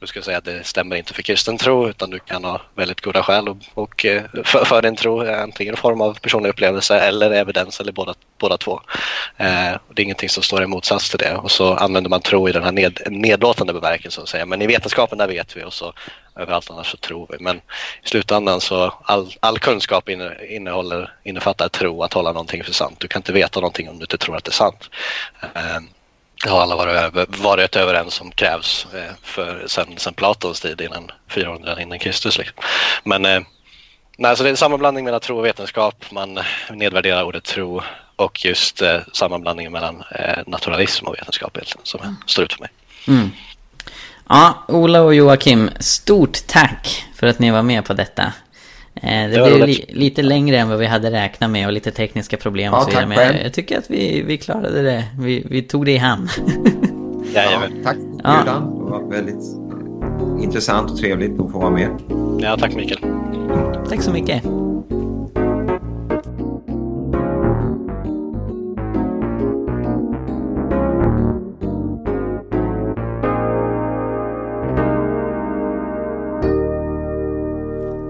[0.00, 3.00] Du ska säga att det stämmer inte för kristen tro utan du kan ha väldigt
[3.00, 6.50] goda skäl och, och eh, för, för din tro, eh, antingen i form av personlig
[6.50, 8.80] upplevelse eller evidens eller båda, båda två.
[9.36, 12.48] Eh, det är ingenting som står i motsats till det och så använder man tro
[12.48, 15.72] i den här ned, nedlåtande bemärkelsen och säger men i vetenskapen där vet vi och
[15.72, 15.92] så
[16.36, 17.36] överallt annars så tror vi.
[17.40, 17.56] Men
[18.02, 23.00] i slutändan så all, all kunskap inne, innehåller, innefattar tro att hålla någonting för sant.
[23.00, 24.90] Du kan inte veta någonting om du inte tror att det är sant.
[25.54, 25.80] Eh,
[26.42, 31.10] det har alla varit, varit överens om krävs eh, för, sen, sen Platons tid innan
[31.28, 32.38] 400 innan Kristus.
[32.38, 32.56] Liksom.
[33.04, 33.40] Men eh,
[34.18, 36.04] nej, så det är en sammanblandning mellan tro och vetenskap.
[36.10, 37.82] Man nedvärderar ordet tro
[38.16, 42.16] och just eh, sammanblandningen mellan eh, naturalism och vetenskap som mm.
[42.26, 42.70] står ut för mig.
[43.08, 43.30] Mm.
[44.28, 48.32] Ja, Ola och Joakim, stort tack för att ni var med på detta.
[49.02, 52.36] Eh, det blev li lite längre än vad vi hade räknat med och lite tekniska
[52.36, 53.06] problem och så vidare.
[53.06, 55.04] Men jag, jag, tycker att vi, vi klarade det.
[55.18, 56.28] Vi, vi tog det i hamn.
[57.34, 58.42] ja, tack ja.
[58.44, 59.44] Det var väldigt
[60.42, 61.88] intressant och trevligt att få vara med.
[62.40, 63.00] Ja, tack Mikael.
[63.88, 64.42] Tack så mycket.